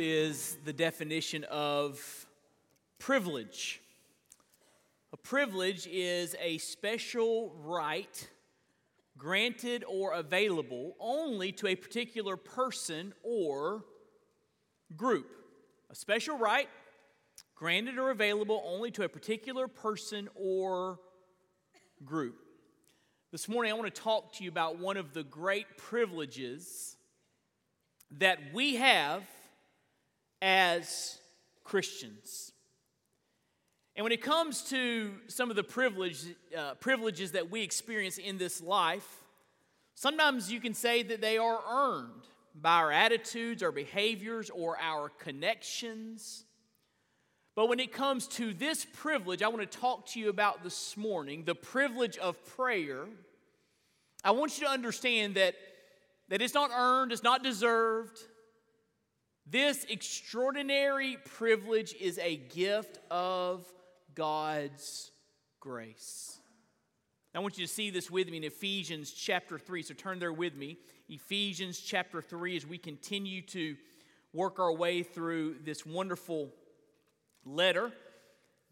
Is 0.00 0.58
the 0.64 0.72
definition 0.72 1.42
of 1.44 2.26
privilege? 3.00 3.80
A 5.12 5.16
privilege 5.16 5.88
is 5.90 6.36
a 6.40 6.58
special 6.58 7.52
right 7.64 8.28
granted 9.16 9.82
or 9.88 10.12
available 10.12 10.94
only 11.00 11.50
to 11.52 11.66
a 11.66 11.74
particular 11.74 12.36
person 12.36 13.12
or 13.24 13.84
group. 14.96 15.26
A 15.90 15.96
special 15.96 16.38
right 16.38 16.68
granted 17.56 17.98
or 17.98 18.10
available 18.10 18.62
only 18.64 18.92
to 18.92 19.02
a 19.02 19.08
particular 19.08 19.66
person 19.66 20.28
or 20.36 21.00
group. 22.04 22.36
This 23.32 23.48
morning, 23.48 23.72
I 23.72 23.74
want 23.74 23.92
to 23.92 24.00
talk 24.00 24.34
to 24.34 24.44
you 24.44 24.50
about 24.50 24.78
one 24.78 24.96
of 24.96 25.12
the 25.12 25.24
great 25.24 25.76
privileges 25.76 26.96
that 28.12 28.38
we 28.54 28.76
have 28.76 29.24
as 30.40 31.18
Christians. 31.64 32.52
And 33.96 34.04
when 34.04 34.12
it 34.12 34.22
comes 34.22 34.62
to 34.70 35.12
some 35.26 35.50
of 35.50 35.56
the 35.56 35.64
privilege, 35.64 36.24
uh, 36.56 36.74
privileges 36.74 37.32
that 37.32 37.50
we 37.50 37.62
experience 37.62 38.16
in 38.16 38.38
this 38.38 38.62
life, 38.62 39.24
sometimes 39.96 40.52
you 40.52 40.60
can 40.60 40.72
say 40.72 41.02
that 41.02 41.20
they 41.20 41.36
are 41.36 41.58
earned 41.68 42.22
by 42.54 42.74
our 42.74 42.92
attitudes, 42.92 43.62
our 43.62 43.72
behaviors, 43.72 44.50
or 44.50 44.78
our 44.78 45.08
connections. 45.08 46.44
But 47.56 47.68
when 47.68 47.80
it 47.80 47.92
comes 47.92 48.28
to 48.28 48.54
this 48.54 48.84
privilege, 48.84 49.42
I 49.42 49.48
want 49.48 49.68
to 49.68 49.78
talk 49.78 50.06
to 50.10 50.20
you 50.20 50.28
about 50.28 50.62
this 50.62 50.96
morning 50.96 51.42
the 51.44 51.56
privilege 51.56 52.16
of 52.18 52.44
prayer. 52.46 53.06
I 54.22 54.30
want 54.30 54.58
you 54.60 54.66
to 54.66 54.72
understand 54.72 55.34
that, 55.34 55.56
that 56.28 56.40
it's 56.40 56.54
not 56.54 56.70
earned, 56.72 57.10
it's 57.10 57.24
not 57.24 57.42
deserved. 57.42 58.16
This 59.50 59.86
extraordinary 59.88 61.16
privilege 61.24 61.94
is 61.98 62.18
a 62.18 62.36
gift 62.36 62.98
of 63.10 63.64
God's 64.14 65.10
grace. 65.58 66.38
I 67.34 67.38
want 67.38 67.56
you 67.56 67.66
to 67.66 67.72
see 67.72 67.88
this 67.88 68.10
with 68.10 68.28
me 68.28 68.36
in 68.36 68.44
Ephesians 68.44 69.10
chapter 69.10 69.58
3. 69.58 69.82
So 69.82 69.94
turn 69.94 70.18
there 70.18 70.34
with 70.34 70.54
me. 70.54 70.76
Ephesians 71.08 71.80
chapter 71.80 72.20
3, 72.20 72.58
as 72.58 72.66
we 72.66 72.76
continue 72.76 73.40
to 73.42 73.76
work 74.34 74.58
our 74.58 74.72
way 74.72 75.02
through 75.02 75.56
this 75.64 75.86
wonderful 75.86 76.50
letter 77.46 77.90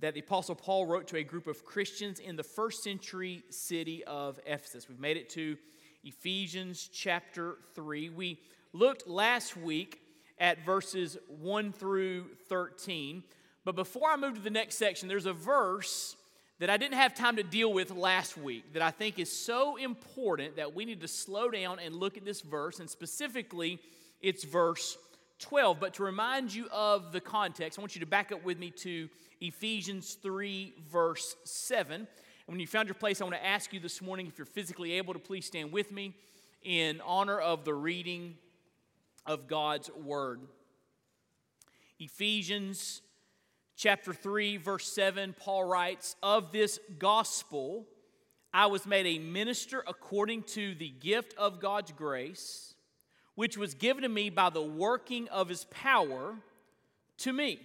that 0.01 0.13
the 0.13 0.21
Apostle 0.21 0.57
Paul 0.57 0.85
wrote 0.85 1.07
to 1.09 1.17
a 1.17 1.23
group 1.23 1.47
of 1.47 1.65
Christians 1.65 2.19
in 2.19 2.37
the 2.37 2.43
first 2.43 2.85
century 2.85 3.45
city 3.49 4.05
of 4.05 4.39
Ephesus. 4.45 4.91
We've 4.91 5.01
made 5.01 5.17
it 5.17 5.31
to 5.31 5.57
Ephesians 6.05 6.91
chapter 6.93 7.57
3. 7.75 8.11
We 8.11 8.41
looked 8.75 9.09
last 9.09 9.57
week 9.57 10.03
at 10.39 10.65
verses 10.65 11.17
1 11.29 11.73
through 11.73 12.27
13. 12.49 13.23
But 13.65 13.77
before 13.77 14.11
I 14.11 14.17
move 14.17 14.35
to 14.35 14.41
the 14.41 14.51
next 14.51 14.77
section, 14.77 15.09
there's 15.09 15.27
a 15.27 15.33
verse 15.33 16.17
that 16.59 16.71
I 16.71 16.77
didn't 16.77 16.95
have 16.95 17.15
time 17.15 17.37
to 17.37 17.43
deal 17.43 17.73
with 17.73 17.91
last 17.91 18.39
week 18.39 18.73
that 18.73 18.83
I 18.83 18.91
think 18.91 19.19
is 19.19 19.31
so 19.31 19.77
important 19.77 20.57
that 20.57 20.75
we 20.75 20.85
need 20.85 21.01
to 21.03 21.09
slow 21.09 21.51
down 21.51 21.79
and 21.79 21.95
look 21.95 22.17
at 22.17 22.25
this 22.25 22.41
verse, 22.41 22.81
and 22.81 22.89
specifically, 22.89 23.79
it's 24.23 24.45
verse 24.45 24.97
12. 25.41 25.79
But 25.79 25.95
to 25.95 26.03
remind 26.03 26.55
you 26.55 26.69
of 26.73 27.13
the 27.13 27.21
context, 27.21 27.79
I 27.79 27.83
want 27.83 27.95
you 27.95 28.01
to 28.01 28.07
back 28.07 28.33
up 28.33 28.45
with 28.45 28.59
me 28.59 28.71
to 28.71 29.09
Ephesians 29.41 30.15
3, 30.23 30.75
verse 30.91 31.37
7. 31.45 31.95
And 31.95 32.07
when 32.47 32.61
you 32.61 32.67
found 32.67 32.89
your 32.89 32.95
place, 32.95 33.21
I 33.21 33.25
want 33.25 33.37
to 33.37 33.45
ask 33.45 33.73
you 33.73 33.81
this 33.81 34.01
morning 34.01 34.27
if 34.27 34.39
you're 34.39 34.47
physically 34.47 34.93
able 34.93 35.13
to 35.13 35.19
please 35.19 35.45
stand 35.45 35.73
with 35.73 35.93
me 35.93 36.15
in 36.63 37.01
honor 37.05 37.39
of 37.39 37.65
the 37.65 37.75
reading 37.75 38.35
of 39.27 39.49
God's 39.49 39.91
Word. 39.93 40.41
Ephesians 41.99 43.03
chapter 43.77 44.13
3, 44.13 44.57
verse 44.57 44.91
7, 44.93 45.35
Paul 45.39 45.65
writes, 45.65 46.17
Of 46.23 46.53
this 46.53 46.79
gospel 46.99 47.87
I 48.53 48.67
was 48.67 48.87
made 48.87 49.07
a 49.07 49.19
minister 49.19 49.85
according 49.87 50.45
to 50.45 50.75
the 50.75 50.89
gift 50.89 51.35
of 51.37 51.61
God's 51.61 51.93
grace, 51.93 52.75
which 53.35 53.59
was 53.59 53.75
given 53.75 54.03
to 54.03 54.09
me 54.09 54.31
by 54.31 54.51
the 54.51 54.63
working 54.63 55.29
of 55.29 55.49
his 55.49 55.65
power 55.67 56.37
to 57.19 57.33
me. 57.33 57.61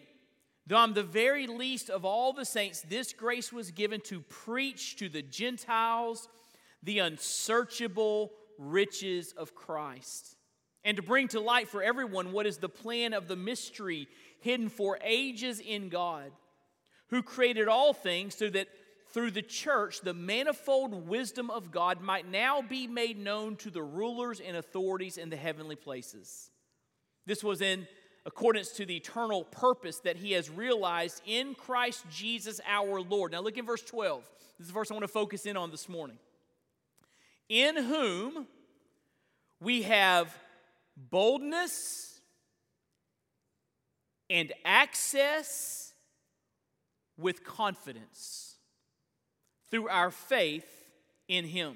Though 0.68 0.78
I'm 0.78 0.94
the 0.94 1.04
very 1.04 1.48
least 1.48 1.90
of 1.90 2.06
all 2.06 2.34
the 2.34 2.46
saints, 2.46 2.82
this 2.82 3.14
grace 3.14 3.52
was 3.52 3.72
given 3.72 4.02
to 4.02 4.22
preach 4.22 4.98
to 4.98 5.10
the 5.10 5.22
Gentiles 5.22 6.28
the 6.84 7.00
unsearchable 7.00 8.32
riches 8.58 9.34
of 9.38 9.56
Christ 9.56 10.36
and 10.84 10.98
to 10.98 11.04
bring 11.04 11.28
to 11.30 11.40
light 11.40 11.68
for 11.68 11.84
everyone 11.84 12.32
what 12.32 12.48
is 12.48 12.58
the 12.58 12.70
plan 12.70 13.14
of 13.14 13.28
the 13.28 13.36
mystery 13.36 14.08
hidden 14.40 14.70
for 14.70 14.98
ages 15.04 15.60
in 15.60 15.90
God, 15.90 16.32
who 17.10 17.22
created 17.22 17.68
all 17.68 17.94
things 17.94 18.36
so 18.36 18.50
that 18.50 18.68
through 19.14 19.32
the 19.32 19.42
church 19.42 20.02
the 20.02 20.14
manifold 20.14 21.08
wisdom 21.08 21.50
of 21.50 21.72
God 21.72 22.02
might 22.02 22.30
now 22.30 22.62
be 22.62 22.88
made 22.88 23.20
known 23.20 23.56
to 23.58 23.70
the 23.70 23.84
rulers 23.84 24.40
and 24.40 24.58
authorities 24.58 25.18
in 25.18 25.30
the 25.30 25.38
heavenly 25.38 25.76
places. 25.76 26.50
This 27.26 27.44
was 27.44 27.62
in 27.62 27.88
accordance 28.26 28.70
to 28.70 28.86
the 28.86 28.98
eternal 28.98 29.44
purpose 29.44 30.00
that 30.00 30.18
he 30.18 30.32
has 30.34 30.50
realized 30.50 31.22
in 31.26 31.56
Christ 31.56 32.06
Jesus 32.10 32.62
our 32.68 33.02
Lord. 33.02 33.32
Now 33.32 33.42
look 33.42 33.58
in 33.58 33.66
verse 33.66 33.82
12. 33.82 34.30
This 34.58 34.66
is 34.66 34.68
the 34.68 34.74
verse 34.74 34.92
I 34.92 34.94
want 34.94 35.04
to 35.04 35.08
focus 35.08 35.46
in 35.46 35.58
on 35.58 35.72
this 35.72 35.90
morning. 35.90 36.18
In 37.50 37.76
whom 37.76 38.48
we 39.60 39.84
have 39.84 40.34
boldness 40.96 42.20
and 44.30 44.54
access 44.64 45.94
with 47.18 47.44
confidence 47.44 48.56
through 49.70 49.88
our 49.90 50.12
faith 50.12 50.66
in 51.28 51.46
Him. 51.46 51.76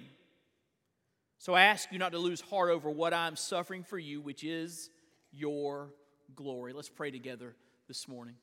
So 1.37 1.53
I 1.53 1.63
ask 1.63 1.91
you 1.91 1.99
not 1.99 2.11
to 2.13 2.17
lose 2.17 2.41
heart 2.41 2.71
over 2.71 2.89
what 2.89 3.13
I'm 3.13 3.35
suffering 3.35 3.83
for 3.83 3.99
you, 3.99 4.19
which 4.21 4.43
is 4.43 4.89
your 5.31 5.89
glory. 6.35 6.73
Let's 6.73 6.89
pray 6.89 7.11
together 7.11 7.55
this 7.87 8.07
morning. 8.07 8.35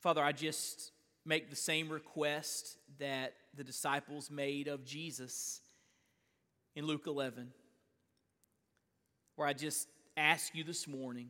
Father, 0.00 0.24
I 0.24 0.32
just 0.32 0.92
make 1.30 1.48
the 1.48 1.54
same 1.54 1.88
request 1.88 2.76
that 2.98 3.34
the 3.56 3.62
disciples 3.62 4.32
made 4.32 4.66
of 4.66 4.84
Jesus 4.84 5.60
in 6.74 6.86
Luke 6.86 7.06
11, 7.06 7.52
where 9.36 9.46
I 9.46 9.52
just 9.52 9.86
ask 10.16 10.52
you 10.56 10.64
this 10.64 10.88
morning 10.88 11.28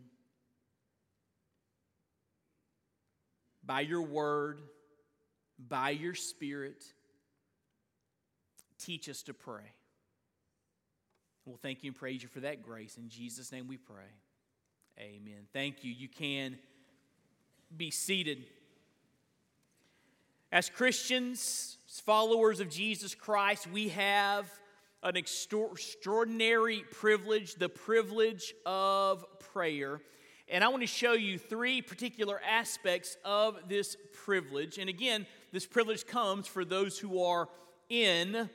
by 3.62 3.83
your 3.83 4.00
word, 4.00 4.61
by 5.59 5.91
your 5.91 6.15
spirit, 6.15 6.82
teach 8.79 9.06
us 9.06 9.23
to 9.25 9.35
pray. 9.35 9.75
We'll 11.44 11.58
thank 11.58 11.85
you 11.85 11.91
and 11.91 11.97
praise 11.97 12.23
you 12.23 12.31
for 12.31 12.41
that 12.41 12.62
grace. 12.62 12.97
In 12.97 13.11
Jesus' 13.11 13.52
name 13.52 13.69
we 13.69 13.76
pray. 13.76 14.14
Amen. 14.99 15.47
Thank 15.52 15.85
you. 15.85 15.93
You 15.93 16.08
can 16.08 16.58
be 17.76 17.91
seated. 17.91 18.47
As 20.52 20.69
Christians, 20.69 21.79
as 21.88 22.00
followers 22.00 22.58
of 22.58 22.69
Jesus 22.69 23.14
Christ, 23.14 23.69
we 23.70 23.91
have 23.91 24.50
an 25.05 25.17
extraordinary 25.17 26.82
privilege, 26.91 27.55
the 27.55 27.69
privilege 27.69 28.52
of 28.67 29.25
prayer. 29.52 30.00
And 30.49 30.64
I 30.64 30.69
want 30.69 30.82
to 30.82 30.88
show 30.88 31.12
you 31.12 31.38
three 31.38 31.82
particular 31.82 32.41
aspects 32.44 33.17
of 33.25 33.61
this 33.69 33.97
privilege. 34.25 34.79
And 34.79 34.88
again, 34.88 35.25
this 35.52 35.67
privilege 35.67 36.05
comes 36.05 36.49
for 36.49 36.64
those 36.64 36.99
who 36.99 37.23
are 37.23 37.49
in 37.88 38.50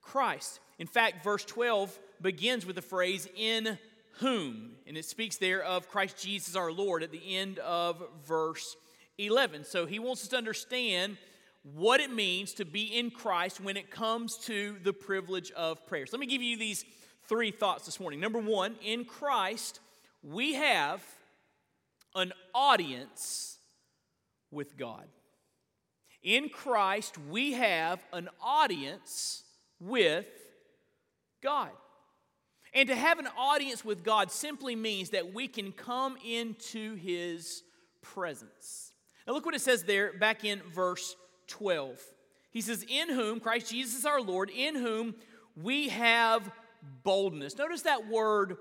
Christ. 0.00 0.60
In 0.78 0.86
fact, 0.86 1.22
verse 1.22 1.44
12 1.44 1.98
begins 2.22 2.64
with 2.64 2.76
the 2.76 2.82
phrase, 2.82 3.28
in 3.36 3.78
whom. 4.12 4.76
And 4.86 4.96
it 4.96 5.04
speaks 5.04 5.36
there 5.36 5.62
of 5.62 5.90
Christ 5.90 6.16
Jesus 6.16 6.56
our 6.56 6.72
Lord 6.72 7.02
at 7.02 7.12
the 7.12 7.36
end 7.36 7.58
of 7.58 8.02
verse 8.26 8.76
11. 9.18 9.64
So 9.64 9.84
he 9.84 9.98
wants 9.98 10.22
us 10.22 10.28
to 10.28 10.38
understand 10.38 11.18
what 11.64 12.00
it 12.00 12.12
means 12.12 12.52
to 12.54 12.64
be 12.64 12.84
in 12.98 13.10
Christ 13.10 13.60
when 13.60 13.76
it 13.76 13.90
comes 13.90 14.36
to 14.36 14.76
the 14.82 14.92
privilege 14.92 15.50
of 15.52 15.86
prayer. 15.86 16.06
So 16.06 16.16
let 16.16 16.20
me 16.20 16.26
give 16.26 16.42
you 16.42 16.58
these 16.58 16.84
three 17.26 17.50
thoughts 17.50 17.86
this 17.86 17.98
morning. 17.98 18.20
Number 18.20 18.38
one, 18.38 18.76
in 18.84 19.06
Christ, 19.06 19.80
we 20.22 20.54
have 20.54 21.02
an 22.14 22.32
audience 22.54 23.56
with 24.50 24.76
God. 24.76 25.04
In 26.22 26.50
Christ, 26.50 27.16
we 27.18 27.52
have 27.52 28.04
an 28.12 28.28
audience 28.42 29.42
with 29.80 30.26
God. 31.42 31.70
And 32.74 32.88
to 32.88 32.94
have 32.94 33.18
an 33.18 33.28
audience 33.38 33.84
with 33.84 34.04
God 34.04 34.30
simply 34.30 34.76
means 34.76 35.10
that 35.10 35.32
we 35.32 35.48
can 35.48 35.72
come 35.72 36.16
into 36.26 36.96
His 36.96 37.62
presence. 38.02 38.92
Now, 39.26 39.32
look 39.32 39.46
what 39.46 39.54
it 39.54 39.60
says 39.60 39.84
there 39.84 40.12
back 40.12 40.44
in 40.44 40.60
verse 40.74 41.14
12. 41.54 42.00
He 42.50 42.60
says, 42.60 42.84
In 42.88 43.08
whom, 43.08 43.38
Christ 43.38 43.70
Jesus 43.70 44.04
our 44.04 44.20
Lord, 44.20 44.50
in 44.50 44.74
whom 44.74 45.14
we 45.56 45.88
have 45.88 46.50
boldness. 47.04 47.56
Notice 47.56 47.82
that 47.82 48.08
word 48.08 48.56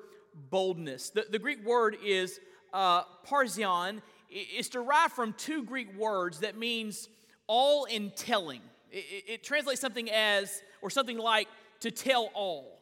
boldness. 0.51 1.09
The, 1.09 1.25
the 1.27 1.39
Greek 1.39 1.65
word 1.65 1.97
is 2.05 2.39
uh, 2.71 3.01
parzion. 3.27 4.01
It's 4.29 4.69
derived 4.69 5.13
from 5.13 5.33
two 5.33 5.63
Greek 5.63 5.95
words 5.97 6.41
that 6.41 6.55
means 6.55 7.09
all 7.47 7.85
in 7.85 8.11
telling. 8.15 8.61
It, 8.91 9.05
it, 9.09 9.23
it 9.27 9.43
translates 9.43 9.81
something 9.81 10.11
as, 10.11 10.61
or 10.83 10.91
something 10.91 11.17
like, 11.17 11.47
to 11.79 11.89
tell 11.89 12.29
all. 12.35 12.79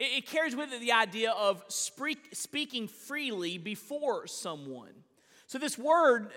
It, 0.00 0.18
it 0.18 0.26
carries 0.26 0.56
with 0.56 0.72
it 0.72 0.80
the 0.80 0.92
idea 0.92 1.30
of 1.30 1.62
speak, 1.68 2.30
speaking 2.32 2.88
freely 2.88 3.56
before 3.56 4.26
someone. 4.26 4.92
So 5.46 5.58
this 5.58 5.78
word 5.78 6.26
uh, 6.26 6.30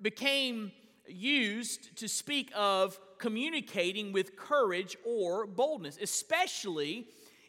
became 0.00 0.72
used 1.08 1.96
to 1.98 2.08
speak 2.08 2.50
of 2.54 2.98
communicating 3.18 4.12
with 4.12 4.36
courage 4.36 4.96
or 5.04 5.46
boldness, 5.46 5.98
especially 6.00 7.06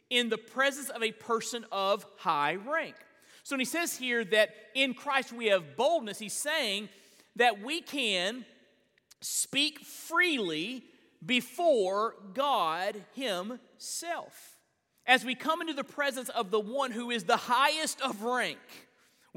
in 0.10 0.30
the 0.30 0.38
presence 0.38 0.90
of 0.90 1.04
a 1.04 1.12
person 1.12 1.66
of 1.72 2.06
high 2.18 2.56
rank. 2.56 2.96
So 3.44 3.56
when 3.56 3.60
he 3.60 3.66
says 3.66 3.96
here 3.96 4.26
that 4.26 4.50
in 4.76 4.94
Christ 4.94 5.32
we 5.32 5.48
have 5.48 5.76
boldness, 5.76 6.20
he's 6.20 6.34
saying 6.34 6.90
that 7.36 7.62
we 7.62 7.82
can 7.82 8.46
speak 9.22 9.80
freely 9.80 10.84
before 11.26 12.16
God 12.34 13.04
Himself. 13.16 14.58
As 15.06 15.24
we 15.24 15.36
come 15.36 15.62
into 15.62 15.74
the 15.74 15.84
presence 15.84 16.30
of 16.30 16.52
the 16.52 16.60
one 16.60 16.92
who 16.92 17.12
is 17.12 17.24
the 17.24 17.38
highest 17.38 18.02
of 18.02 18.24
rank, 18.24 18.60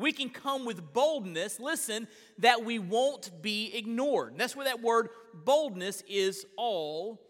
we 0.00 0.12
can 0.12 0.30
come 0.30 0.64
with 0.64 0.92
boldness, 0.92 1.60
listen, 1.60 2.08
that 2.38 2.64
we 2.64 2.78
won't 2.78 3.42
be 3.42 3.72
ignored. 3.74 4.34
That's 4.36 4.56
where 4.56 4.64
that 4.64 4.80
word 4.80 5.10
boldness 5.34 6.02
is 6.08 6.46
all 6.56 7.20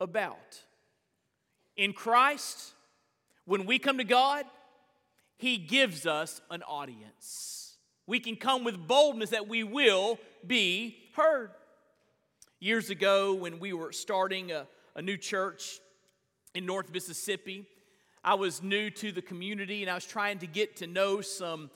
about. 0.00 0.60
In 1.76 1.92
Christ, 1.92 2.72
when 3.44 3.64
we 3.66 3.78
come 3.78 3.98
to 3.98 4.04
God, 4.04 4.44
He 5.36 5.56
gives 5.56 6.06
us 6.06 6.40
an 6.50 6.62
audience. 6.62 7.76
We 8.06 8.20
can 8.20 8.36
come 8.36 8.64
with 8.64 8.86
boldness 8.86 9.30
that 9.30 9.48
we 9.48 9.62
will 9.64 10.18
be 10.46 10.96
heard. 11.14 11.50
Years 12.60 12.90
ago, 12.90 13.34
when 13.34 13.58
we 13.58 13.72
were 13.72 13.92
starting 13.92 14.50
a, 14.52 14.66
a 14.94 15.02
new 15.02 15.16
church 15.16 15.80
in 16.54 16.66
North 16.66 16.92
Mississippi, 16.92 17.66
I 18.24 18.34
was 18.34 18.62
new 18.62 18.90
to 18.90 19.12
the 19.12 19.22
community 19.22 19.82
and 19.82 19.90
I 19.90 19.94
was 19.94 20.04
trying 20.04 20.38
to 20.38 20.46
get 20.46 20.76
to 20.76 20.86
know 20.86 21.20
some 21.20 21.70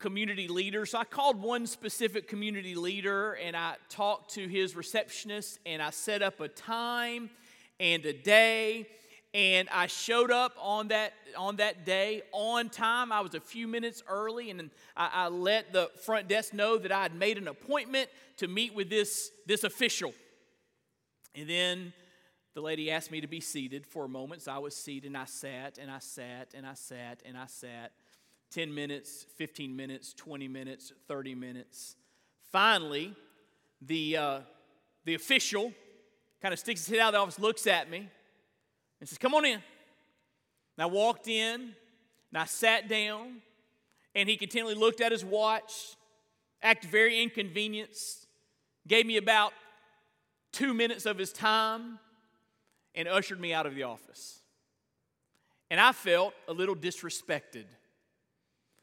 community 0.00 0.48
leaders. 0.48 0.90
So 0.90 0.98
I 0.98 1.04
called 1.04 1.40
one 1.40 1.66
specific 1.66 2.26
community 2.26 2.74
leader 2.74 3.34
and 3.34 3.56
I 3.56 3.76
talked 3.88 4.34
to 4.34 4.48
his 4.48 4.74
receptionist 4.74 5.60
and 5.64 5.80
I 5.80 5.90
set 5.90 6.22
up 6.22 6.40
a 6.40 6.48
time 6.48 7.30
and 7.78 8.04
a 8.04 8.12
day 8.12 8.88
and 9.32 9.68
I 9.70 9.86
showed 9.86 10.30
up 10.30 10.56
on 10.60 10.88
that 10.88 11.12
on 11.36 11.56
that 11.56 11.84
day 11.86 12.22
on 12.32 12.68
time. 12.68 13.12
I 13.12 13.20
was 13.20 13.34
a 13.34 13.40
few 13.40 13.68
minutes 13.68 14.02
early, 14.08 14.50
and 14.50 14.70
I, 14.96 15.10
I, 15.12 15.28
let 15.28 15.72
the 15.72 15.88
front 16.04 16.26
desk 16.26 16.52
know 16.52 16.78
that 16.78 16.90
I 16.90 17.02
had 17.02 17.14
made 17.14 17.38
an 17.38 17.46
appointment 17.46 18.10
to 18.38 18.48
meet 18.48 18.74
with 18.74 18.90
this 18.90 19.30
this 19.46 19.62
official. 19.62 20.12
And 21.36 21.48
then 21.48 21.92
the 22.54 22.60
lady 22.60 22.90
asked 22.90 23.12
me 23.12 23.20
to 23.20 23.28
be 23.28 23.40
seated 23.40 23.86
for 23.86 24.04
a 24.04 24.08
moment, 24.08 24.42
so 24.42 24.52
I 24.52 24.58
was 24.58 24.74
seated, 24.74 25.06
and 25.06 25.16
I 25.16 25.26
sat, 25.26 25.78
and 25.78 25.90
I 25.90 26.00
sat, 26.00 26.48
and 26.52 26.66
I 26.66 26.74
sat, 26.74 27.22
and 27.24 27.38
I 27.38 27.46
sat. 27.46 27.92
10 28.50 28.74
minutes, 28.74 29.26
15 29.36 29.74
minutes, 29.74 30.12
20 30.14 30.48
minutes, 30.48 30.92
30 31.06 31.34
minutes. 31.34 31.96
Finally, 32.50 33.14
the, 33.80 34.16
uh, 34.16 34.40
the 35.04 35.14
official 35.14 35.72
kind 36.42 36.52
of 36.52 36.58
sticks 36.58 36.86
his 36.86 36.94
head 36.94 37.00
out 37.00 37.08
of 37.08 37.12
the 37.12 37.18
office, 37.18 37.38
looks 37.38 37.66
at 37.66 37.90
me, 37.90 38.08
and 38.98 39.08
says, 39.08 39.18
Come 39.18 39.34
on 39.34 39.44
in. 39.44 39.54
And 39.54 39.62
I 40.78 40.86
walked 40.86 41.28
in 41.28 41.60
and 42.32 42.38
I 42.38 42.44
sat 42.44 42.88
down, 42.88 43.40
and 44.14 44.28
he 44.28 44.36
continually 44.36 44.74
looked 44.74 45.00
at 45.00 45.12
his 45.12 45.24
watch, 45.24 45.96
acted 46.62 46.90
very 46.90 47.22
inconvenienced, 47.22 48.26
gave 48.86 49.06
me 49.06 49.16
about 49.16 49.52
two 50.52 50.74
minutes 50.74 51.06
of 51.06 51.18
his 51.18 51.32
time, 51.32 51.98
and 52.94 53.06
ushered 53.06 53.40
me 53.40 53.52
out 53.52 53.66
of 53.66 53.74
the 53.74 53.84
office. 53.84 54.40
And 55.70 55.78
I 55.80 55.92
felt 55.92 56.34
a 56.48 56.52
little 56.52 56.74
disrespected 56.74 57.66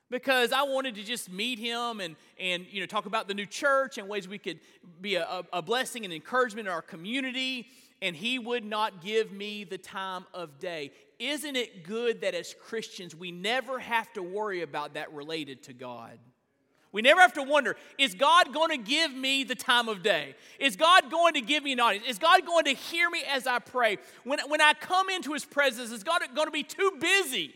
because 0.09 0.51
I 0.51 0.63
wanted 0.63 0.95
to 0.95 1.03
just 1.03 1.31
meet 1.31 1.59
him 1.59 1.99
and, 1.99 2.15
and 2.39 2.65
you 2.69 2.79
know, 2.79 2.85
talk 2.85 3.05
about 3.05 3.27
the 3.27 3.33
new 3.33 3.45
church 3.45 3.97
and 3.97 4.07
ways 4.07 4.27
we 4.27 4.37
could 4.37 4.59
be 5.01 5.15
a, 5.15 5.43
a 5.51 5.61
blessing 5.61 6.05
and 6.05 6.13
encouragement 6.13 6.67
in 6.67 6.73
our 6.73 6.81
community 6.81 7.67
and 8.01 8.15
he 8.15 8.37
would 8.39 8.63
not 8.63 9.01
give 9.01 9.31
me 9.31 9.63
the 9.63 9.77
time 9.77 10.25
of 10.33 10.59
day. 10.59 10.91
Isn't 11.19 11.55
it 11.55 11.83
good 11.83 12.21
that 12.21 12.35
as 12.35 12.53
Christians 12.53 13.15
we 13.15 13.31
never 13.31 13.79
have 13.79 14.11
to 14.13 14.23
worry 14.23 14.61
about 14.61 14.93
that 14.93 15.11
related 15.13 15.63
to 15.63 15.73
God? 15.73 16.19
We 16.91 17.01
never 17.01 17.19
have 17.21 17.33
to 17.33 17.43
wonder 17.43 17.75
is 17.97 18.13
God 18.13 18.53
going 18.53 18.69
to 18.69 18.77
give 18.77 19.13
me 19.13 19.43
the 19.43 19.55
time 19.55 19.89
of 19.89 20.03
day? 20.03 20.35
Is 20.59 20.75
God 20.75 21.11
going 21.11 21.33
to 21.33 21.41
give 21.41 21.63
me 21.63 21.73
an 21.73 21.79
audience? 21.79 22.07
Is 22.07 22.17
God 22.17 22.45
going 22.45 22.65
to 22.65 22.73
hear 22.73 23.09
me 23.09 23.23
as 23.29 23.45
I 23.45 23.59
pray? 23.59 23.97
When, 24.23 24.39
when 24.47 24.61
I 24.61 24.73
come 24.73 25.09
into 25.09 25.33
His 25.33 25.43
presence, 25.43 25.91
is 25.91 26.03
God 26.03 26.21
going 26.33 26.47
to 26.47 26.51
be 26.51 26.63
too 26.63 26.93
busy 26.99 27.53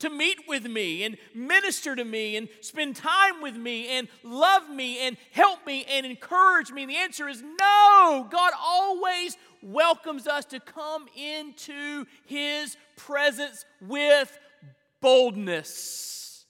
to 0.00 0.10
meet 0.10 0.48
with 0.48 0.66
me 0.66 1.04
and 1.04 1.16
minister 1.34 1.94
to 1.96 2.04
me 2.04 2.36
and 2.36 2.48
spend 2.60 2.96
time 2.96 3.40
with 3.40 3.56
me 3.56 3.88
and 3.88 4.08
love 4.22 4.68
me 4.68 5.06
and 5.06 5.16
help 5.30 5.64
me 5.66 5.84
and 5.88 6.04
encourage 6.04 6.70
me? 6.70 6.82
And 6.82 6.90
the 6.90 6.96
answer 6.96 7.28
is 7.28 7.42
no. 7.42 8.26
God 8.30 8.52
always 8.60 9.36
welcomes 9.62 10.26
us 10.26 10.44
to 10.46 10.60
come 10.60 11.06
into 11.16 12.06
his 12.26 12.76
presence 12.96 13.64
with 13.80 14.38
boldness. 15.00 16.44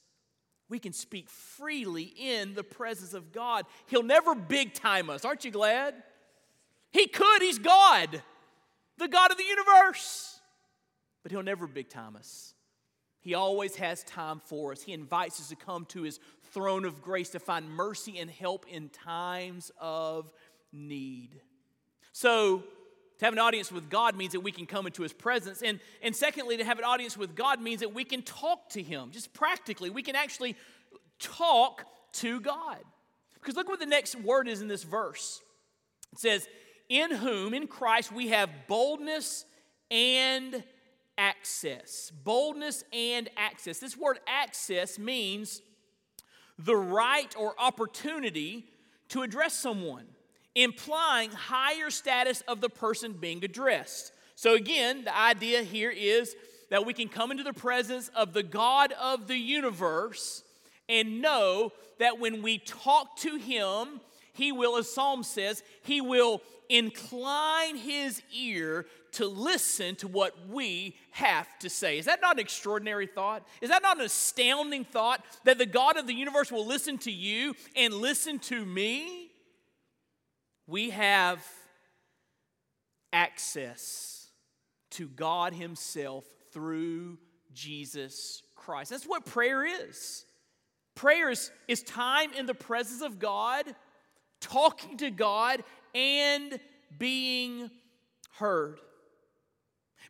We 0.68 0.78
can 0.78 0.92
speak 0.92 1.28
freely 1.28 2.04
in 2.04 2.54
the 2.54 2.62
presence 2.62 3.12
of 3.12 3.32
God. 3.32 3.66
He'll 3.86 4.04
never 4.04 4.34
big 4.34 4.72
time 4.72 5.10
us. 5.10 5.24
Aren't 5.24 5.44
you 5.44 5.50
glad? 5.50 5.94
He 6.92 7.06
could, 7.06 7.42
he's 7.42 7.58
God, 7.58 8.22
the 8.98 9.08
God 9.08 9.32
of 9.32 9.36
the 9.36 9.44
universe. 9.44 10.40
But 11.22 11.32
he'll 11.32 11.42
never 11.42 11.66
big 11.66 11.88
time 11.88 12.16
us. 12.16 12.54
He 13.20 13.34
always 13.34 13.76
has 13.76 14.02
time 14.04 14.40
for 14.44 14.72
us. 14.72 14.82
He 14.82 14.92
invites 14.92 15.40
us 15.40 15.48
to 15.48 15.56
come 15.56 15.84
to 15.86 16.02
his 16.02 16.18
throne 16.52 16.84
of 16.84 17.02
grace 17.02 17.30
to 17.30 17.38
find 17.38 17.68
mercy 17.68 18.18
and 18.18 18.30
help 18.30 18.66
in 18.68 18.88
times 18.88 19.70
of 19.78 20.32
need. 20.72 21.40
So, 22.12 22.64
to 23.18 23.26
have 23.26 23.34
an 23.34 23.38
audience 23.38 23.70
with 23.70 23.90
God 23.90 24.16
means 24.16 24.32
that 24.32 24.40
we 24.40 24.50
can 24.50 24.64
come 24.64 24.86
into 24.86 25.02
His 25.02 25.12
presence. 25.12 25.60
And, 25.60 25.78
and 26.02 26.16
secondly, 26.16 26.56
to 26.56 26.64
have 26.64 26.78
an 26.78 26.84
audience 26.84 27.18
with 27.18 27.36
God 27.36 27.60
means 27.60 27.80
that 27.80 27.92
we 27.92 28.02
can 28.02 28.22
talk 28.22 28.70
to 28.70 28.82
Him. 28.82 29.10
Just 29.12 29.34
practically, 29.34 29.90
we 29.90 30.02
can 30.02 30.16
actually 30.16 30.56
talk 31.18 31.84
to 32.14 32.40
God. 32.40 32.78
Because 33.34 33.56
look 33.56 33.68
what 33.68 33.78
the 33.78 33.84
next 33.84 34.14
word 34.16 34.48
is 34.48 34.62
in 34.62 34.68
this 34.68 34.84
verse 34.84 35.42
it 36.12 36.18
says, 36.18 36.48
In 36.88 37.10
whom, 37.10 37.52
in 37.52 37.66
Christ, 37.66 38.10
we 38.10 38.28
have 38.28 38.48
boldness 38.66 39.44
and 39.90 40.64
access. 41.20 42.10
Boldness 42.24 42.82
and 42.92 43.28
access. 43.36 43.78
This 43.78 43.96
word 43.96 44.18
access 44.26 44.98
means 44.98 45.62
the 46.58 46.74
right 46.74 47.32
or 47.38 47.54
opportunity 47.58 48.64
to 49.10 49.22
address 49.22 49.54
someone 49.54 50.06
implying 50.54 51.30
higher 51.30 51.90
status 51.90 52.40
of 52.48 52.60
the 52.60 52.68
person 52.68 53.12
being 53.12 53.44
addressed. 53.44 54.12
So, 54.34 54.54
again, 54.54 55.04
the 55.04 55.16
idea 55.16 55.62
here 55.62 55.90
is 55.90 56.34
that 56.70 56.86
we 56.86 56.94
can 56.94 57.08
come 57.08 57.30
into 57.30 57.44
the 57.44 57.52
presence 57.52 58.10
of 58.16 58.32
the 58.32 58.42
God 58.42 58.92
of 59.00 59.28
the 59.28 59.36
universe 59.36 60.42
and 60.88 61.20
know 61.20 61.72
that 61.98 62.18
when 62.18 62.42
we 62.42 62.58
talk 62.58 63.16
to 63.18 63.36
Him, 63.36 64.00
He 64.32 64.52
will, 64.52 64.76
as 64.76 64.92
Psalm 64.92 65.22
says, 65.22 65.62
He 65.82 66.00
will 66.00 66.42
incline 66.68 67.76
His 67.76 68.22
ear 68.34 68.86
to 69.12 69.26
listen 69.26 69.96
to 69.96 70.08
what 70.08 70.34
we 70.48 70.96
have 71.10 71.46
to 71.58 71.68
say. 71.68 71.98
Is 71.98 72.06
that 72.06 72.20
not 72.20 72.36
an 72.36 72.40
extraordinary 72.40 73.06
thought? 73.06 73.46
Is 73.60 73.70
that 73.70 73.82
not 73.82 73.98
an 73.98 74.04
astounding 74.04 74.84
thought 74.84 75.24
that 75.44 75.58
the 75.58 75.66
God 75.66 75.96
of 75.96 76.06
the 76.06 76.14
universe 76.14 76.52
will 76.52 76.66
listen 76.66 76.98
to 76.98 77.10
you 77.10 77.54
and 77.74 77.92
listen 77.92 78.38
to 78.40 78.64
me? 78.64 79.30
we 80.70 80.90
have 80.90 81.44
access 83.12 84.28
to 84.90 85.08
God 85.08 85.52
Himself 85.52 86.24
through 86.52 87.18
Jesus 87.52 88.42
Christ. 88.54 88.90
That's 88.90 89.04
what 89.04 89.26
prayer 89.26 89.66
is. 89.66 90.24
Prayer 90.94 91.30
is, 91.30 91.50
is 91.66 91.82
time 91.82 92.32
in 92.34 92.46
the 92.46 92.54
presence 92.54 93.02
of 93.02 93.18
God, 93.18 93.64
talking 94.40 94.96
to 94.98 95.10
God, 95.10 95.62
and 95.94 96.58
being 96.98 97.70
heard. 98.38 98.78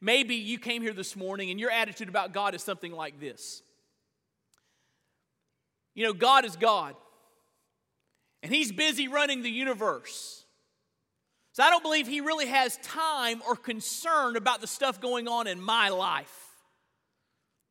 Maybe 0.01 0.37
you 0.37 0.59
came 0.59 0.83
here 0.83 0.95
this 0.95 1.15
morning 1.15 1.51
and 1.51 1.61
your 1.61 1.71
attitude 1.71 2.09
about 2.09 2.33
God 2.33 2.55
is 2.55 2.63
something 2.63 2.93
like 2.93 3.21
this. 3.21 3.63
You 5.95 6.07
know, 6.07 6.13
God 6.13 6.45
is 6.45 6.57
God, 6.57 6.95
and 8.43 8.53
He's 8.53 8.73
busy 8.73 9.09
running 9.09 9.43
the 9.43 9.51
universe. 9.51 10.45
So 11.53 11.63
I 11.63 11.71
don't 11.71 11.83
believe 11.83 12.07
He 12.07 12.21
really 12.21 12.47
has 12.47 12.79
time 12.79 13.43
or 13.47 13.57
concern 13.57 14.37
about 14.37 14.61
the 14.61 14.67
stuff 14.67 15.01
going 15.01 15.29
on 15.29 15.47
in 15.47 15.61
my 15.61 15.89
life. 15.89 16.50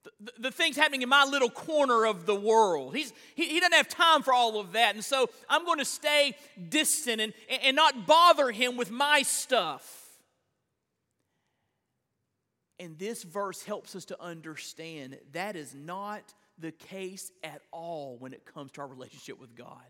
The, 0.04 0.32
the, 0.40 0.52
things 0.52 0.78
happening 0.78 1.02
in 1.02 1.10
my 1.10 1.26
little 1.26 1.50
corner 1.50 2.06
of 2.06 2.26
the 2.26 2.36
world. 2.36 2.96
He's, 2.96 3.12
he, 3.36 3.50
he 3.50 3.60
doesn't 3.60 3.74
have 3.74 3.90
time 3.90 4.24
for 4.24 4.34
all 4.34 4.60
of 4.60 4.72
that. 4.72 4.96
And 4.96 5.04
so 5.04 5.30
I'm 5.50 5.66
going 5.66 5.80
to 5.80 5.86
stay 5.86 6.36
distant 6.70 7.20
and, 7.20 7.34
and 7.64 7.76
not 7.76 8.08
bother 8.08 8.50
him 8.50 8.78
with 8.78 8.92
my 8.92 9.24
stuff. 9.24 10.00
And 12.80 12.98
this 12.98 13.24
verse 13.24 13.62
helps 13.64 13.94
us 13.96 14.06
to 14.06 14.22
understand 14.22 15.18
that 15.34 15.58
is 15.58 15.76
not 15.76 16.34
the 16.58 16.72
case 16.72 17.32
at 17.44 17.62
all 17.72 18.18
when 18.20 18.34
it 18.34 18.46
comes 18.46 18.72
to 18.74 18.82
our 18.82 18.88
relationship 18.88 19.40
with 19.40 19.56
God. 19.56 19.84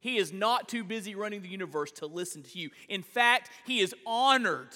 He 0.00 0.18
is 0.18 0.32
not 0.32 0.68
too 0.68 0.84
busy 0.84 1.14
running 1.14 1.40
the 1.40 1.48
universe 1.48 1.90
to 1.92 2.06
listen 2.06 2.42
to 2.42 2.58
you. 2.58 2.70
In 2.88 3.02
fact, 3.02 3.48
He 3.64 3.80
is 3.80 3.94
honored 4.06 4.68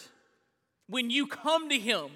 when 0.89 1.11
you 1.11 1.27
come 1.27 1.69
to 1.69 1.79
Him 1.79 2.07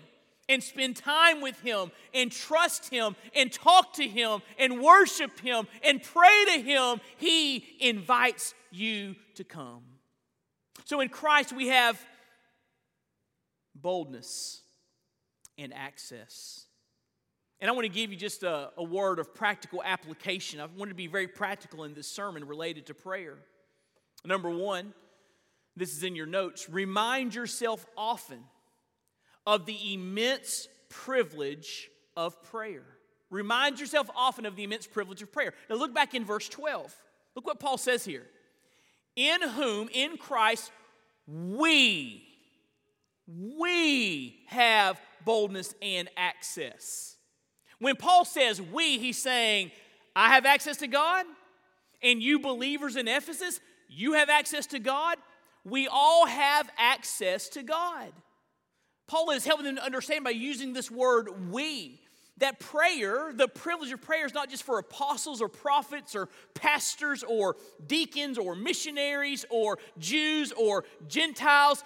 and 0.49 0.63
spend 0.63 0.97
time 0.97 1.41
with 1.41 1.61
Him 1.61 1.91
and 2.13 2.31
trust 2.31 2.91
Him 2.91 3.17
and 3.35 3.53
talk 3.53 3.95
to 3.95 4.07
Him 4.07 4.43
and 4.59 4.81
worship 4.81 5.41
Him 5.41 5.67
and 5.85 6.03
pray 6.03 6.45
to 6.55 6.61
Him. 6.61 7.01
He 7.17 7.65
invites 7.81 8.55
you 8.71 9.17
to 9.37 9.45
come. 9.45 9.83
So 10.85 11.01
in 11.01 11.09
Christ, 11.09 11.53
we 11.53 11.69
have 11.69 12.05
boldness 13.75 14.63
and 15.59 15.73
access. 15.73 16.67
And 17.61 17.71
I 17.71 17.75
want 17.75 17.85
to 17.85 17.93
give 17.93 18.11
you 18.11 18.17
just 18.17 18.43
a, 18.43 18.71
a 18.77 18.83
word 18.83 19.21
of 19.21 19.35
practical 19.35 19.83
application. 19.85 20.61
I 20.61 20.67
want 20.67 20.89
to 20.89 20.97
be 20.97 21.07
very 21.07 21.29
practical 21.29 21.85
in 21.85 21.95
this 21.95 22.09
sermon 22.09 22.45
related 22.45 22.87
to 22.87 22.95
prayer. 22.95 23.39
Number 24.25 24.51
one, 24.51 24.93
this 25.77 25.97
is 25.97 26.03
in 26.03 26.17
your 26.17 26.27
notes. 26.27 26.69
Remind 26.69 27.35
yourself 27.35 27.87
often 27.97 28.41
of 29.47 29.67
the 29.67 29.95
immense 29.95 30.69
privilege 30.89 31.91
of 32.17 32.43
prayer. 32.43 32.85
Remind 33.31 33.81
yourself 33.81 34.11
often 34.15 34.45
of 34.45 34.57
the 34.57 34.65
immense 34.65 34.87
privilege 34.87 35.23
of 35.23 35.33
prayer. 35.33 35.55
Now, 35.71 35.77
look 35.77 35.95
back 35.95 36.15
in 36.15 36.25
verse 36.25 36.49
12. 36.49 36.95
Look 37.35 37.47
what 37.47 37.59
Paul 37.59 37.79
says 37.79 38.05
here. 38.05 38.27
In 39.17 39.43
whom, 39.43 39.89
in 39.93 40.17
Christ, 40.17 40.71
we, 41.27 42.25
we 43.27 44.43
have 44.47 45.01
boldness 45.25 45.75
and 45.81 46.09
access. 46.17 47.17
When 47.79 47.97
Paul 47.97 48.25
says 48.25 48.61
we, 48.61 48.99
he's 48.99 49.19
saying, 49.19 49.71
I 50.15 50.35
have 50.35 50.45
access 50.45 50.77
to 50.79 50.87
God, 50.87 51.25
and 52.03 52.23
you 52.23 52.39
believers 52.39 52.97
in 52.97 53.09
Ephesus, 53.09 53.61
you 53.89 54.13
have 54.15 54.29
access 54.29 54.67
to 54.67 54.79
God. 54.79 55.17
We 55.65 55.89
all 55.89 56.27
have 56.27 56.69
access 56.77 57.49
to 57.51 57.63
God. 57.63 58.13
Paul 59.13 59.31
is 59.33 59.45
helping 59.45 59.67
them 59.67 59.77
to 59.77 59.85
understand 59.85 60.25
by 60.25 60.31
using 60.31 60.73
this 60.73 60.91
word 60.91 61.53
we 61.53 62.01
that 62.39 62.59
prayer, 62.59 63.31
the 63.35 63.47
privilege 63.47 63.93
of 63.93 64.01
prayer, 64.01 64.25
is 64.25 64.33
not 64.33 64.49
just 64.49 64.63
for 64.63 64.79
apostles 64.79 65.43
or 65.43 65.51
prophets 65.51 66.17
or 66.17 66.31
pastors 66.55 67.23
or 67.23 67.57
deacons 67.87 68.39
or 68.39 68.55
missionaries 68.55 69.45
or 69.51 69.79
Jews 69.99 70.51
or 70.53 70.85
Gentiles. 71.09 71.85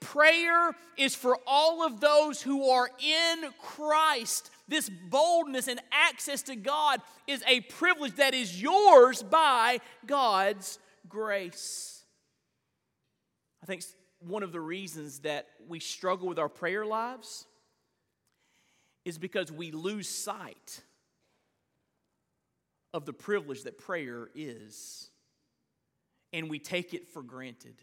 prayer 0.00 0.72
is 0.98 1.14
for 1.14 1.38
all 1.46 1.86
of 1.86 2.00
those 2.00 2.42
who 2.42 2.68
are 2.68 2.90
in 3.02 3.50
Christ. 3.62 4.50
This 4.68 4.90
boldness 4.90 5.68
and 5.68 5.80
access 5.90 6.42
to 6.42 6.54
God 6.54 7.00
is 7.26 7.42
a 7.48 7.62
privilege 7.62 8.16
that 8.16 8.34
is 8.34 8.60
yours 8.60 9.22
by 9.22 9.78
God's 10.04 10.78
grace. 11.08 12.04
I 13.62 13.66
think 13.66 13.82
one 14.20 14.42
of 14.42 14.52
the 14.52 14.60
reasons 14.60 15.20
that 15.20 15.46
we 15.68 15.80
struggle 15.80 16.28
with 16.28 16.38
our 16.38 16.48
prayer 16.48 16.84
lives 16.84 17.46
is 19.04 19.18
because 19.18 19.50
we 19.50 19.70
lose 19.70 20.08
sight 20.08 20.82
of 22.92 23.04
the 23.04 23.12
privilege 23.12 23.64
that 23.64 23.78
prayer 23.78 24.28
is, 24.34 25.10
and 26.32 26.50
we 26.50 26.58
take 26.58 26.94
it 26.94 27.08
for 27.08 27.22
granted. 27.22 27.76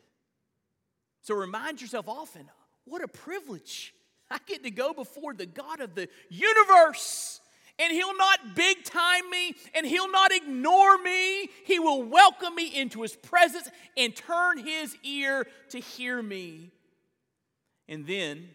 So 1.22 1.36
remind 1.36 1.82
yourself 1.82 2.08
often 2.08 2.50
what 2.86 3.04
a 3.04 3.08
privilege. 3.08 3.94
I 4.30 4.40
get 4.46 4.64
to 4.64 4.72
go 4.72 4.94
before 4.94 5.34
the 5.34 5.46
God 5.46 5.80
of 5.80 5.96
the 5.96 6.10
universe 6.30 7.40
and 7.80 7.92
he'll 7.92 8.18
not 8.18 8.56
big 8.56 8.84
time 8.84 9.30
me 9.30 9.56
and 9.74 9.86
he'll 9.86 10.12
not 10.12 10.32
ignore 10.32 10.98
me. 10.98 11.50
He 11.66 11.80
will 11.80 12.04
welcome 12.04 12.56
me 12.56 12.68
into 12.68 13.02
his 13.02 13.16
presence 13.16 13.70
and 13.98 14.16
turn 14.16 14.60
his 14.60 14.96
ear 15.04 15.46
to 15.70 15.80
hear 15.80 16.22
me. 16.22 16.72
And 17.88 18.08
then, 18.08 18.50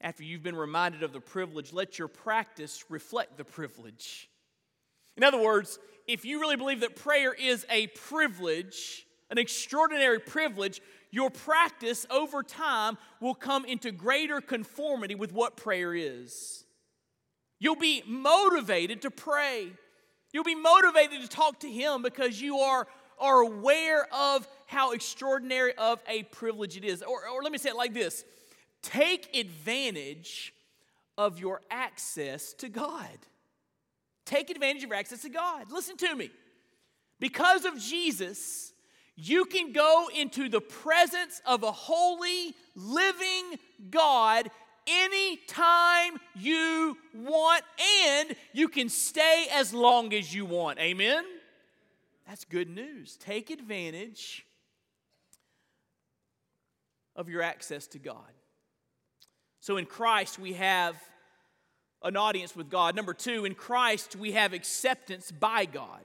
after 0.00 0.22
you've 0.22 0.42
been 0.42 0.56
reminded 0.56 1.02
of 1.02 1.12
the 1.12 1.20
privilege, 1.20 1.72
let 1.72 1.98
your 1.98 2.08
practice 2.08 2.84
reflect 2.88 3.36
the 3.36 3.44
privilege. 3.44 4.28
In 5.16 5.24
other 5.24 5.40
words, 5.40 5.78
if 6.06 6.24
you 6.24 6.40
really 6.40 6.56
believe 6.56 6.80
that 6.80 6.96
prayer 6.96 7.32
is 7.32 7.64
a 7.70 7.86
privilege, 7.88 9.06
an 9.30 9.38
extraordinary 9.38 10.18
privilege, 10.20 10.82
your 11.10 11.30
practice 11.30 12.04
over 12.10 12.42
time 12.42 12.98
will 13.20 13.34
come 13.34 13.64
into 13.64 13.90
greater 13.90 14.40
conformity 14.40 15.14
with 15.14 15.32
what 15.32 15.56
prayer 15.56 15.94
is. 15.94 16.63
You'll 17.58 17.76
be 17.76 18.02
motivated 18.06 19.02
to 19.02 19.10
pray. 19.10 19.70
You'll 20.32 20.44
be 20.44 20.54
motivated 20.54 21.22
to 21.22 21.28
talk 21.28 21.60
to 21.60 21.70
Him 21.70 22.02
because 22.02 22.40
you 22.40 22.58
are, 22.58 22.86
are 23.18 23.40
aware 23.40 24.06
of 24.12 24.46
how 24.66 24.92
extraordinary 24.92 25.74
of 25.76 26.00
a 26.08 26.24
privilege 26.24 26.76
it 26.76 26.84
is. 26.84 27.02
Or, 27.02 27.28
or 27.28 27.42
let 27.42 27.52
me 27.52 27.58
say 27.58 27.70
it 27.70 27.76
like 27.76 27.94
this 27.94 28.24
take 28.82 29.36
advantage 29.36 30.52
of 31.16 31.38
your 31.38 31.60
access 31.70 32.52
to 32.54 32.68
God. 32.68 33.18
Take 34.26 34.50
advantage 34.50 34.82
of 34.82 34.90
your 34.90 34.98
access 34.98 35.22
to 35.22 35.28
God. 35.28 35.70
Listen 35.70 35.96
to 35.98 36.14
me. 36.14 36.30
Because 37.20 37.64
of 37.64 37.78
Jesus, 37.78 38.72
you 39.16 39.44
can 39.44 39.72
go 39.72 40.08
into 40.14 40.48
the 40.48 40.60
presence 40.60 41.40
of 41.46 41.62
a 41.62 41.70
holy, 41.70 42.54
living 42.74 43.58
God 43.90 44.50
anytime 44.86 46.18
you 46.34 46.96
want, 47.14 47.64
and 48.06 48.34
you 48.52 48.68
can 48.68 48.88
stay 48.88 49.46
as 49.52 49.72
long 49.72 50.12
as 50.12 50.34
you 50.34 50.44
want. 50.44 50.78
Amen? 50.78 51.24
That's 52.26 52.44
good 52.44 52.68
news. 52.68 53.16
Take 53.16 53.50
advantage 53.50 54.46
of 57.16 57.28
your 57.28 57.42
access 57.42 57.86
to 57.88 57.98
God. 57.98 58.18
So 59.60 59.76
in 59.76 59.86
Christ, 59.86 60.38
we 60.38 60.54
have 60.54 60.96
an 62.02 62.16
audience 62.16 62.54
with 62.54 62.68
God. 62.68 62.94
Number 62.94 63.14
two, 63.14 63.44
in 63.44 63.54
Christ, 63.54 64.16
we 64.16 64.32
have 64.32 64.52
acceptance 64.52 65.30
by 65.30 65.64
God. 65.64 66.02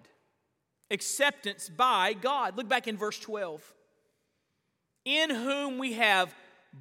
Acceptance 0.91 1.69
by 1.69 2.13
God. 2.13 2.55
Look 2.57 2.69
back 2.69 2.88
in 2.88 2.95
verse 2.98 3.19
12. 3.19 3.62
In 5.05 5.29
whom 5.29 5.77
we 5.77 5.93
have 5.93 6.33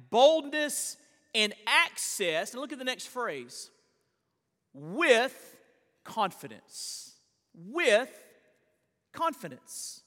boldness 0.09 0.97
and 1.33 1.53
access, 1.67 2.51
and 2.51 2.61
look 2.61 2.71
at 2.71 2.79
the 2.79 2.85
next 2.85 3.07
phrase, 3.07 3.69
with 4.73 5.57
confidence. 6.03 7.13
With 7.53 8.09
confidence. 9.13 10.01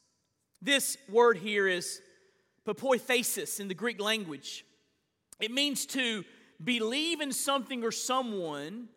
This 0.60 0.96
word 1.08 1.38
here 1.38 1.66
is 1.66 2.00
pepoithesis 2.64 3.60
in 3.60 3.68
the 3.68 3.74
Greek 3.74 4.00
language. 4.00 4.64
It 5.40 5.50
means 5.50 5.86
to 5.86 6.24
believe 6.62 7.20
in 7.20 7.32
something 7.32 7.82
or 7.82 7.90
someone 7.90 8.88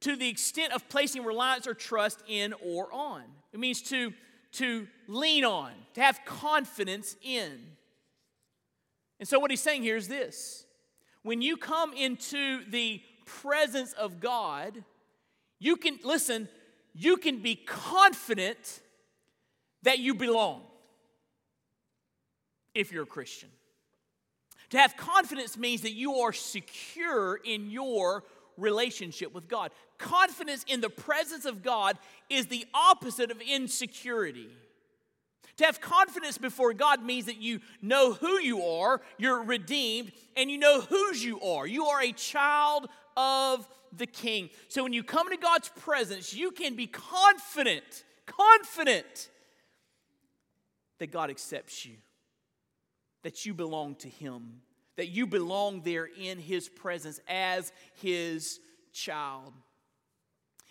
to 0.00 0.16
the 0.16 0.28
extent 0.28 0.72
of 0.72 0.88
placing 0.88 1.24
reliance 1.24 1.66
or 1.66 1.74
trust 1.74 2.22
in 2.28 2.54
or 2.64 2.92
on. 2.92 3.22
It 3.52 3.58
means 3.58 3.82
to, 3.82 4.12
to 4.52 4.86
lean 5.08 5.44
on, 5.44 5.72
to 5.94 6.00
have 6.00 6.20
confidence 6.24 7.16
in. 7.22 7.58
And 9.18 9.28
so, 9.28 9.38
what 9.38 9.50
he's 9.50 9.62
saying 9.62 9.82
here 9.82 9.96
is 9.96 10.08
this 10.08 10.63
when 11.24 11.42
you 11.42 11.56
come 11.56 11.92
into 11.94 12.60
the 12.70 13.02
presence 13.24 13.92
of 13.94 14.20
God, 14.20 14.84
you 15.58 15.76
can, 15.76 15.98
listen, 16.04 16.48
you 16.94 17.16
can 17.16 17.40
be 17.40 17.56
confident 17.56 18.80
that 19.82 19.98
you 19.98 20.14
belong 20.14 20.62
if 22.74 22.92
you're 22.92 23.04
a 23.04 23.06
Christian. 23.06 23.48
To 24.70 24.78
have 24.78 24.96
confidence 24.96 25.56
means 25.56 25.80
that 25.80 25.92
you 25.92 26.14
are 26.16 26.32
secure 26.32 27.36
in 27.36 27.70
your 27.70 28.24
relationship 28.58 29.32
with 29.32 29.48
God. 29.48 29.70
Confidence 29.98 30.64
in 30.68 30.80
the 30.80 30.90
presence 30.90 31.46
of 31.46 31.62
God 31.62 31.96
is 32.28 32.46
the 32.46 32.66
opposite 32.74 33.30
of 33.30 33.40
insecurity. 33.40 34.48
To 35.58 35.64
have 35.64 35.80
confidence 35.80 36.36
before 36.36 36.72
God 36.74 37.04
means 37.04 37.26
that 37.26 37.40
you 37.40 37.60
know 37.80 38.12
who 38.12 38.40
you 38.40 38.62
are, 38.62 39.00
you're 39.18 39.42
redeemed, 39.42 40.12
and 40.36 40.50
you 40.50 40.58
know 40.58 40.80
whose 40.80 41.24
you 41.24 41.40
are. 41.40 41.66
You 41.66 41.86
are 41.86 42.02
a 42.02 42.12
child 42.12 42.88
of 43.16 43.68
the 43.96 44.06
King. 44.06 44.50
So 44.68 44.82
when 44.82 44.92
you 44.92 45.04
come 45.04 45.28
into 45.28 45.40
God's 45.40 45.68
presence, 45.68 46.34
you 46.34 46.50
can 46.50 46.74
be 46.74 46.88
confident, 46.88 48.04
confident 48.26 49.30
that 50.98 51.12
God 51.12 51.30
accepts 51.30 51.84
you, 51.86 51.94
that 53.22 53.46
you 53.46 53.54
belong 53.54 53.94
to 53.96 54.08
Him, 54.08 54.60
that 54.96 55.08
you 55.08 55.26
belong 55.26 55.82
there 55.82 56.08
in 56.20 56.38
His 56.38 56.68
presence 56.68 57.20
as 57.28 57.72
His 57.94 58.58
child. 58.92 59.52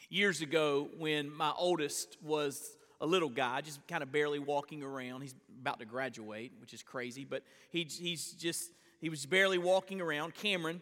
Years 0.09 0.41
ago, 0.41 0.89
when 0.97 1.33
my 1.33 1.53
oldest 1.57 2.17
was 2.21 2.77
a 3.03 3.05
little 3.05 3.29
guy, 3.29 3.59
just 3.59 3.85
kind 3.85 4.01
of 4.01 4.13
barely 4.13 4.39
walking 4.39 4.81
around. 4.81 5.21
He's 5.21 5.35
about 5.61 5.79
to 5.79 5.85
graduate, 5.85 6.53
which 6.61 6.73
is 6.73 6.81
crazy, 6.81 7.25
but 7.25 7.43
he, 7.69 7.83
he's 7.83 8.31
just, 8.31 8.71
he 9.01 9.09
was 9.09 9.25
barely 9.25 9.57
walking 9.57 9.99
around. 9.99 10.33
Cameron, 10.33 10.81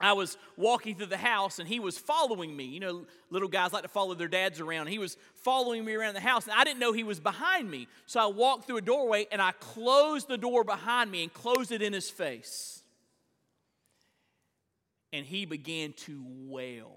I 0.00 0.14
was 0.14 0.36
walking 0.56 0.96
through 0.96 1.06
the 1.06 1.16
house 1.16 1.60
and 1.60 1.68
he 1.68 1.78
was 1.78 1.96
following 1.96 2.56
me. 2.56 2.64
You 2.64 2.80
know, 2.80 3.06
little 3.30 3.48
guys 3.48 3.72
like 3.72 3.84
to 3.84 3.88
follow 3.88 4.14
their 4.14 4.26
dads 4.26 4.58
around. 4.58 4.88
He 4.88 4.98
was 4.98 5.16
following 5.36 5.84
me 5.84 5.94
around 5.94 6.14
the 6.14 6.20
house 6.20 6.48
and 6.48 6.54
I 6.58 6.64
didn't 6.64 6.80
know 6.80 6.92
he 6.92 7.04
was 7.04 7.20
behind 7.20 7.70
me. 7.70 7.86
So 8.06 8.18
I 8.18 8.26
walked 8.26 8.66
through 8.66 8.78
a 8.78 8.82
doorway 8.82 9.28
and 9.30 9.40
I 9.40 9.52
closed 9.52 10.26
the 10.26 10.38
door 10.38 10.64
behind 10.64 11.12
me 11.12 11.22
and 11.22 11.32
closed 11.32 11.70
it 11.70 11.80
in 11.80 11.92
his 11.92 12.10
face. 12.10 12.82
And 15.12 15.24
he 15.24 15.44
began 15.44 15.92
to 16.06 16.24
wail. 16.26 16.90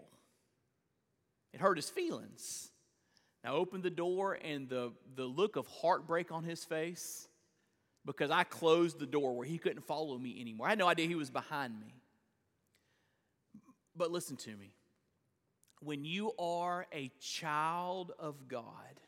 It 1.53 1.59
hurt 1.61 1.77
his 1.77 1.91
feelings. 1.91 2.71
I 3.43 3.49
opened 3.49 3.83
the 3.83 3.89
door, 3.89 4.37
and 4.43 4.69
the, 4.69 4.91
the 5.15 5.25
look 5.25 5.55
of 5.55 5.67
heartbreak 5.67 6.31
on 6.31 6.43
his 6.43 6.63
face 6.63 7.27
because 8.05 8.31
I 8.31 8.43
closed 8.43 8.99
the 8.99 9.05
door 9.05 9.35
where 9.35 9.45
he 9.47 9.57
couldn't 9.57 9.83
follow 9.83 10.17
me 10.17 10.39
anymore. 10.39 10.67
I 10.67 10.71
had 10.71 10.79
no 10.79 10.87
idea 10.87 11.07
he 11.07 11.15
was 11.15 11.29
behind 11.29 11.79
me. 11.79 11.93
But 13.95 14.11
listen 14.11 14.37
to 14.37 14.55
me. 14.55 14.73
When 15.81 16.05
you 16.05 16.31
are 16.39 16.87
a 16.93 17.11
child 17.19 18.13
of 18.17 18.47
God, 18.47 18.99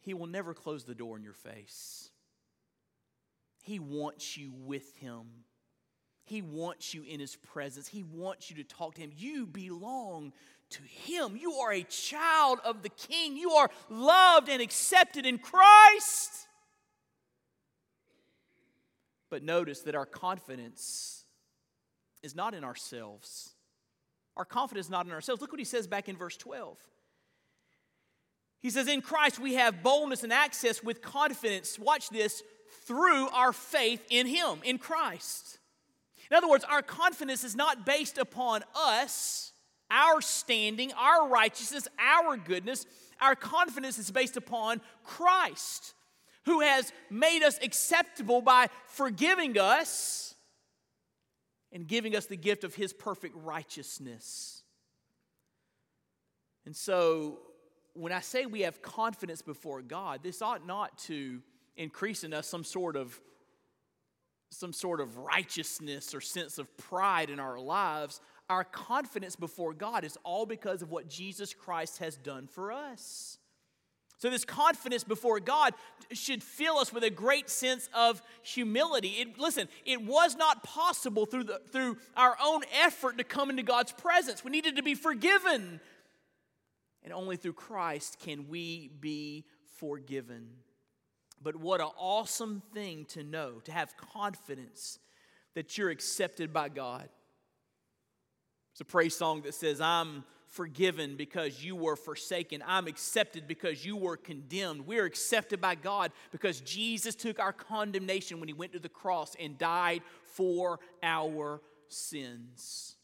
He 0.00 0.14
will 0.14 0.26
never 0.26 0.52
close 0.52 0.84
the 0.84 0.94
door 0.94 1.16
in 1.16 1.22
your 1.22 1.32
face. 1.32 2.10
He 3.62 3.78
wants 3.78 4.36
you 4.36 4.52
with 4.52 4.96
Him. 4.96 5.22
He 6.24 6.42
wants 6.42 6.92
you 6.92 7.04
in 7.04 7.20
His 7.20 7.36
presence. 7.36 7.86
He 7.86 8.02
wants 8.02 8.50
you 8.50 8.56
to 8.56 8.64
talk 8.64 8.94
to 8.94 9.00
Him. 9.00 9.12
You 9.16 9.46
belong 9.46 10.32
to 10.72 10.82
Him. 10.82 11.36
You 11.36 11.54
are 11.54 11.72
a 11.72 11.82
child 11.84 12.58
of 12.64 12.82
the 12.82 12.88
King. 12.88 13.36
You 13.36 13.52
are 13.52 13.70
loved 13.88 14.48
and 14.48 14.60
accepted 14.60 15.26
in 15.26 15.38
Christ. 15.38 16.48
But 19.30 19.42
notice 19.42 19.80
that 19.82 19.94
our 19.94 20.06
confidence 20.06 21.24
is 22.22 22.34
not 22.34 22.54
in 22.54 22.64
ourselves. 22.64 23.50
Our 24.36 24.44
confidence 24.44 24.86
is 24.86 24.90
not 24.90 25.06
in 25.06 25.12
ourselves. 25.12 25.40
Look 25.40 25.52
what 25.52 25.58
he 25.58 25.64
says 25.64 25.86
back 25.86 26.08
in 26.08 26.16
verse 26.16 26.36
12. 26.36 26.76
He 28.60 28.70
says, 28.70 28.88
In 28.88 29.02
Christ 29.02 29.38
we 29.38 29.54
have 29.54 29.82
boldness 29.82 30.22
and 30.22 30.32
access 30.32 30.82
with 30.82 31.02
confidence. 31.02 31.78
Watch 31.78 32.08
this 32.10 32.42
through 32.84 33.28
our 33.30 33.52
faith 33.52 34.04
in 34.10 34.26
Him, 34.26 34.60
in 34.64 34.78
Christ. 34.78 35.58
In 36.30 36.36
other 36.36 36.48
words, 36.48 36.64
our 36.64 36.82
confidence 36.82 37.44
is 37.44 37.54
not 37.54 37.84
based 37.84 38.18
upon 38.18 38.62
us 38.74 39.51
our 39.92 40.20
standing, 40.20 40.92
our 40.94 41.28
righteousness, 41.28 41.86
our 41.98 42.36
goodness. 42.36 42.86
Our 43.20 43.36
confidence 43.36 43.98
is 43.98 44.10
based 44.10 44.36
upon 44.36 44.80
Christ, 45.04 45.94
who 46.46 46.60
has 46.60 46.92
made 47.10 47.42
us 47.42 47.58
acceptable 47.62 48.40
by 48.40 48.68
forgiving 48.86 49.58
us 49.58 50.34
and 51.70 51.86
giving 51.86 52.16
us 52.16 52.26
the 52.26 52.36
gift 52.36 52.64
of 52.64 52.74
his 52.74 52.92
perfect 52.92 53.36
righteousness. 53.36 54.62
And 56.64 56.74
so, 56.74 57.40
when 57.94 58.12
I 58.12 58.20
say 58.20 58.46
we 58.46 58.62
have 58.62 58.80
confidence 58.80 59.42
before 59.42 59.82
God, 59.82 60.20
this 60.22 60.40
ought 60.40 60.66
not 60.66 60.96
to 61.00 61.42
increase 61.76 62.24
in 62.24 62.32
us 62.32 62.46
some 62.46 62.64
sort 62.64 62.96
of 62.96 63.20
some 64.50 64.72
sort 64.72 65.00
of 65.00 65.16
righteousness 65.16 66.14
or 66.14 66.20
sense 66.20 66.58
of 66.58 66.76
pride 66.76 67.30
in 67.30 67.40
our 67.40 67.58
lives 67.58 68.20
our 68.48 68.64
confidence 68.64 69.36
before 69.36 69.72
God 69.72 70.04
is 70.04 70.18
all 70.24 70.46
because 70.46 70.82
of 70.82 70.90
what 70.90 71.08
Jesus 71.08 71.54
Christ 71.54 71.98
has 71.98 72.16
done 72.16 72.46
for 72.46 72.72
us. 72.72 73.38
So, 74.18 74.30
this 74.30 74.44
confidence 74.44 75.02
before 75.02 75.40
God 75.40 75.74
should 76.12 76.44
fill 76.44 76.76
us 76.76 76.92
with 76.92 77.02
a 77.02 77.10
great 77.10 77.50
sense 77.50 77.88
of 77.92 78.22
humility. 78.42 79.08
It, 79.18 79.36
listen, 79.36 79.68
it 79.84 80.00
was 80.00 80.36
not 80.36 80.62
possible 80.62 81.26
through, 81.26 81.44
the, 81.44 81.60
through 81.72 81.96
our 82.16 82.36
own 82.40 82.62
effort 82.84 83.18
to 83.18 83.24
come 83.24 83.50
into 83.50 83.64
God's 83.64 83.90
presence. 83.90 84.44
We 84.44 84.52
needed 84.52 84.76
to 84.76 84.82
be 84.84 84.94
forgiven. 84.94 85.80
And 87.02 87.12
only 87.12 87.36
through 87.36 87.54
Christ 87.54 88.18
can 88.20 88.48
we 88.48 88.92
be 89.00 89.44
forgiven. 89.80 90.50
But 91.42 91.56
what 91.56 91.80
an 91.80 91.88
awesome 91.98 92.62
thing 92.72 93.06
to 93.06 93.24
know, 93.24 93.54
to 93.64 93.72
have 93.72 93.96
confidence 93.96 95.00
that 95.54 95.76
you're 95.76 95.90
accepted 95.90 96.52
by 96.52 96.68
God. 96.68 97.08
It's 98.72 98.80
a 98.80 98.84
praise 98.84 99.16
song 99.16 99.42
that 99.42 99.54
says, 99.54 99.80
I'm 99.80 100.24
forgiven 100.46 101.16
because 101.16 101.64
you 101.64 101.74
were 101.74 101.96
forsaken. 101.96 102.62
I'm 102.66 102.86
accepted 102.86 103.48
because 103.48 103.84
you 103.84 103.96
were 103.96 104.16
condemned. 104.16 104.86
We're 104.86 105.06
accepted 105.06 105.60
by 105.60 105.74
God 105.74 106.12
because 106.30 106.60
Jesus 106.60 107.14
took 107.14 107.38
our 107.38 107.52
condemnation 107.52 108.38
when 108.38 108.48
he 108.48 108.54
went 108.54 108.72
to 108.72 108.78
the 108.78 108.88
cross 108.88 109.34
and 109.40 109.56
died 109.56 110.02
for 110.24 110.78
our 111.02 111.60
sins. 111.88 112.96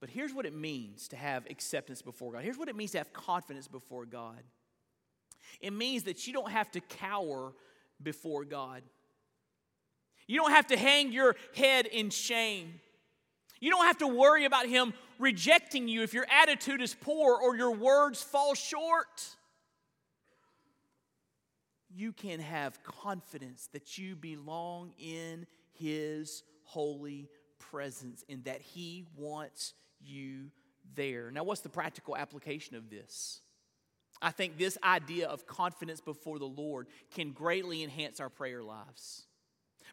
But 0.00 0.10
here's 0.10 0.34
what 0.34 0.46
it 0.46 0.54
means 0.54 1.08
to 1.08 1.16
have 1.16 1.46
acceptance 1.48 2.02
before 2.02 2.32
God. 2.32 2.42
Here's 2.42 2.58
what 2.58 2.68
it 2.68 2.76
means 2.76 2.90
to 2.92 2.98
have 2.98 3.12
confidence 3.12 3.68
before 3.68 4.04
God. 4.04 4.42
It 5.60 5.72
means 5.72 6.04
that 6.04 6.26
you 6.26 6.32
don't 6.32 6.50
have 6.50 6.70
to 6.72 6.80
cower 6.80 7.52
before 8.02 8.44
God. 8.44 8.82
You 10.26 10.40
don't 10.40 10.50
have 10.50 10.66
to 10.68 10.76
hang 10.76 11.12
your 11.12 11.36
head 11.54 11.86
in 11.86 12.10
shame. 12.10 12.80
You 13.64 13.70
don't 13.70 13.86
have 13.86 13.96
to 14.00 14.06
worry 14.06 14.44
about 14.44 14.66
Him 14.66 14.92
rejecting 15.18 15.88
you 15.88 16.02
if 16.02 16.12
your 16.12 16.26
attitude 16.30 16.82
is 16.82 16.94
poor 17.00 17.40
or 17.40 17.56
your 17.56 17.70
words 17.70 18.22
fall 18.22 18.54
short. 18.54 19.26
You 21.88 22.12
can 22.12 22.40
have 22.40 22.82
confidence 22.82 23.70
that 23.72 23.96
you 23.96 24.16
belong 24.16 24.92
in 24.98 25.46
His 25.72 26.42
holy 26.64 27.30
presence 27.58 28.22
and 28.28 28.44
that 28.44 28.60
He 28.60 29.06
wants 29.16 29.72
you 29.98 30.50
there. 30.94 31.30
Now, 31.30 31.44
what's 31.44 31.62
the 31.62 31.70
practical 31.70 32.18
application 32.18 32.76
of 32.76 32.90
this? 32.90 33.40
I 34.20 34.30
think 34.30 34.58
this 34.58 34.76
idea 34.84 35.26
of 35.26 35.46
confidence 35.46 36.02
before 36.02 36.38
the 36.38 36.44
Lord 36.44 36.86
can 37.14 37.32
greatly 37.32 37.82
enhance 37.82 38.20
our 38.20 38.28
prayer 38.28 38.62
lives. 38.62 39.22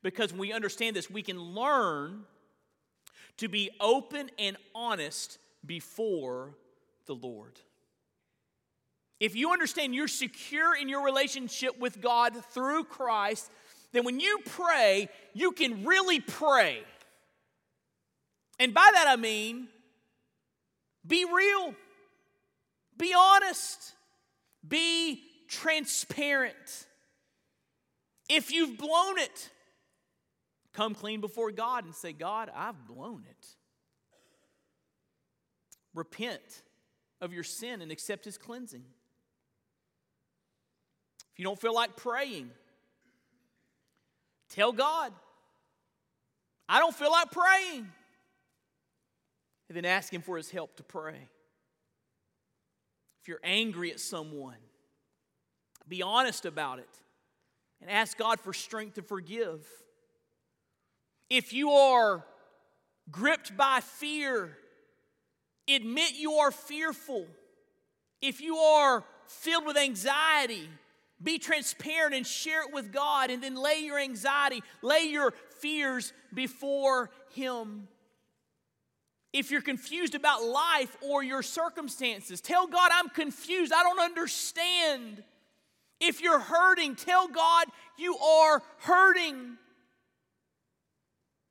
Because 0.03 0.33
when 0.33 0.41
we 0.41 0.51
understand 0.51 0.97
this, 0.97 1.09
we 1.09 1.21
can 1.21 1.39
learn 1.39 2.25
to 3.37 3.47
be 3.47 3.69
open 3.79 4.29
and 4.37 4.57
honest 4.73 5.37
before 5.65 6.55
the 7.05 7.15
Lord. 7.15 7.59
If 9.19 9.35
you 9.35 9.51
understand 9.51 9.93
you're 9.93 10.07
secure 10.07 10.75
in 10.75 10.89
your 10.89 11.05
relationship 11.05 11.77
with 11.79 12.01
God 12.01 12.35
through 12.53 12.85
Christ, 12.85 13.51
then 13.91 14.03
when 14.03 14.19
you 14.19 14.39
pray, 14.45 15.09
you 15.33 15.51
can 15.51 15.85
really 15.85 16.19
pray. 16.19 16.81
And 18.59 18.73
by 18.73 18.89
that 18.93 19.05
I 19.07 19.15
mean, 19.15 19.67
be 21.05 21.25
real, 21.25 21.73
be 22.97 23.13
honest, 23.17 23.93
be 24.67 25.23
transparent. 25.47 26.87
If 28.29 28.51
you've 28.51 28.77
blown 28.77 29.19
it, 29.19 29.49
Come 30.73 30.95
clean 30.95 31.21
before 31.21 31.51
God 31.51 31.85
and 31.85 31.93
say, 31.93 32.13
God, 32.13 32.49
I've 32.55 32.87
blown 32.87 33.25
it. 33.29 33.47
Repent 35.93 36.63
of 37.19 37.33
your 37.33 37.43
sin 37.43 37.81
and 37.81 37.91
accept 37.91 38.25
His 38.25 38.37
cleansing. 38.37 38.83
If 41.33 41.39
you 41.39 41.43
don't 41.43 41.59
feel 41.59 41.75
like 41.75 41.95
praying, 41.95 42.49
tell 44.49 44.71
God, 44.71 45.11
I 46.69 46.79
don't 46.79 46.95
feel 46.95 47.11
like 47.11 47.31
praying. 47.31 47.87
And 49.67 49.75
then 49.75 49.85
ask 49.85 50.13
Him 50.13 50.21
for 50.21 50.37
His 50.37 50.49
help 50.49 50.77
to 50.77 50.83
pray. 50.83 51.27
If 53.21 53.27
you're 53.27 53.39
angry 53.43 53.91
at 53.91 53.99
someone, 53.99 54.55
be 55.87 56.01
honest 56.01 56.45
about 56.45 56.79
it 56.79 56.89
and 57.81 57.89
ask 57.89 58.17
God 58.17 58.39
for 58.39 58.53
strength 58.53 58.95
to 58.95 59.01
forgive. 59.01 59.65
If 61.31 61.53
you 61.53 61.71
are 61.71 62.25
gripped 63.09 63.55
by 63.55 63.79
fear, 63.79 64.57
admit 65.65 66.11
you 66.17 66.33
are 66.33 66.51
fearful. 66.51 67.25
If 68.21 68.41
you 68.41 68.57
are 68.57 69.05
filled 69.27 69.65
with 69.65 69.77
anxiety, 69.77 70.67
be 71.23 71.39
transparent 71.39 72.15
and 72.15 72.27
share 72.27 72.67
it 72.67 72.73
with 72.73 72.91
God, 72.91 73.29
and 73.29 73.41
then 73.41 73.55
lay 73.55 73.79
your 73.79 73.97
anxiety, 73.97 74.61
lay 74.81 75.03
your 75.03 75.33
fears 75.61 76.11
before 76.33 77.09
Him. 77.29 77.87
If 79.31 79.51
you're 79.51 79.61
confused 79.61 80.15
about 80.15 80.43
life 80.43 80.97
or 80.99 81.23
your 81.23 81.43
circumstances, 81.43 82.41
tell 82.41 82.67
God, 82.67 82.91
I'm 82.93 83.07
confused. 83.07 83.71
I 83.73 83.83
don't 83.83 84.01
understand. 84.01 85.23
If 86.01 86.19
you're 86.19 86.41
hurting, 86.41 86.95
tell 86.97 87.29
God 87.29 87.67
you 87.97 88.17
are 88.17 88.61
hurting. 88.79 89.57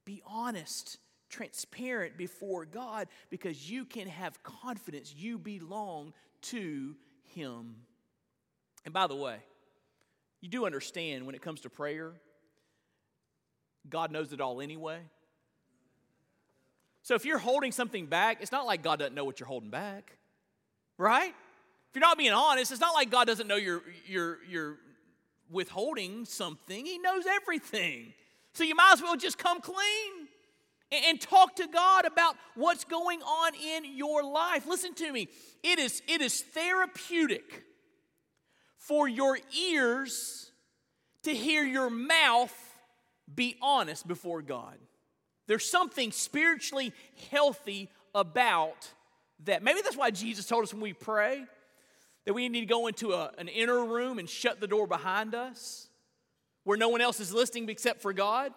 Be 0.04 0.22
honest, 0.26 0.98
transparent 1.28 2.16
before 2.16 2.66
God 2.66 3.08
because 3.30 3.70
you 3.70 3.84
can 3.84 4.08
have 4.08 4.42
confidence 4.42 5.14
you 5.16 5.38
belong 5.38 6.12
to 6.42 6.96
Him. 7.34 7.76
And 8.84 8.92
by 8.92 9.06
the 9.06 9.14
way, 9.14 9.36
you 10.40 10.48
do 10.48 10.66
understand 10.66 11.26
when 11.26 11.34
it 11.34 11.42
comes 11.42 11.60
to 11.62 11.70
prayer, 11.70 12.12
God 13.88 14.10
knows 14.10 14.32
it 14.32 14.40
all 14.40 14.60
anyway. 14.60 14.98
So 17.02 17.14
if 17.14 17.24
you're 17.24 17.38
holding 17.38 17.72
something 17.72 18.06
back, 18.06 18.38
it's 18.40 18.52
not 18.52 18.66
like 18.66 18.82
God 18.82 18.98
doesn't 18.98 19.14
know 19.14 19.24
what 19.24 19.40
you're 19.40 19.46
holding 19.46 19.70
back, 19.70 20.16
right? 20.98 21.30
If 21.90 21.96
you're 21.96 22.00
not 22.00 22.18
being 22.18 22.32
honest, 22.32 22.70
it's 22.72 22.80
not 22.80 22.94
like 22.94 23.10
God 23.10 23.26
doesn't 23.26 23.48
know 23.48 23.56
you're, 23.56 23.82
you're, 24.06 24.38
you're 24.48 24.76
withholding 25.50 26.24
something. 26.24 26.86
He 26.86 26.98
knows 26.98 27.24
everything. 27.26 28.12
So 28.52 28.64
you 28.64 28.74
might 28.74 28.92
as 28.94 29.02
well 29.02 29.16
just 29.16 29.38
come 29.38 29.60
clean 29.60 30.28
and, 30.92 31.20
talk 31.20 31.56
to 31.56 31.68
God 31.68 32.04
about 32.04 32.34
what's 32.56 32.84
going 32.84 33.22
on 33.22 33.52
in 33.54 33.96
your 33.96 34.24
life. 34.24 34.66
Listen 34.66 34.92
to 34.94 35.12
me. 35.12 35.28
It 35.62 35.78
is, 35.78 36.02
it 36.08 36.20
is 36.20 36.40
therapeutic 36.40 37.64
for 38.76 39.08
your 39.08 39.38
ears 39.56 40.50
to 41.22 41.34
hear 41.34 41.64
your 41.64 41.90
mouth 41.90 42.54
be 43.32 43.56
honest 43.62 44.08
before 44.08 44.42
God. 44.42 44.76
There's 45.46 45.68
something 45.68 46.10
spiritually 46.10 46.92
healthy 47.30 47.88
about 48.14 48.90
that. 49.44 49.62
Maybe 49.62 49.80
that's 49.82 49.96
why 49.96 50.10
Jesus 50.10 50.46
told 50.46 50.64
us 50.64 50.72
when 50.72 50.82
we 50.82 50.92
pray 50.92 51.44
that 52.24 52.34
we 52.34 52.48
need 52.48 52.60
to 52.60 52.66
go 52.66 52.88
into 52.88 53.12
a, 53.12 53.30
an 53.38 53.48
inner 53.48 53.84
room 53.84 54.18
and 54.18 54.28
shut 54.28 54.60
the 54.60 54.66
door 54.66 54.86
behind 54.86 55.34
us 55.34 55.89
where 56.70 56.78
no 56.78 56.88
one 56.88 57.00
else 57.00 57.18
is 57.18 57.32
listening 57.32 57.68
except 57.68 58.00
for 58.00 58.12
God. 58.12 58.52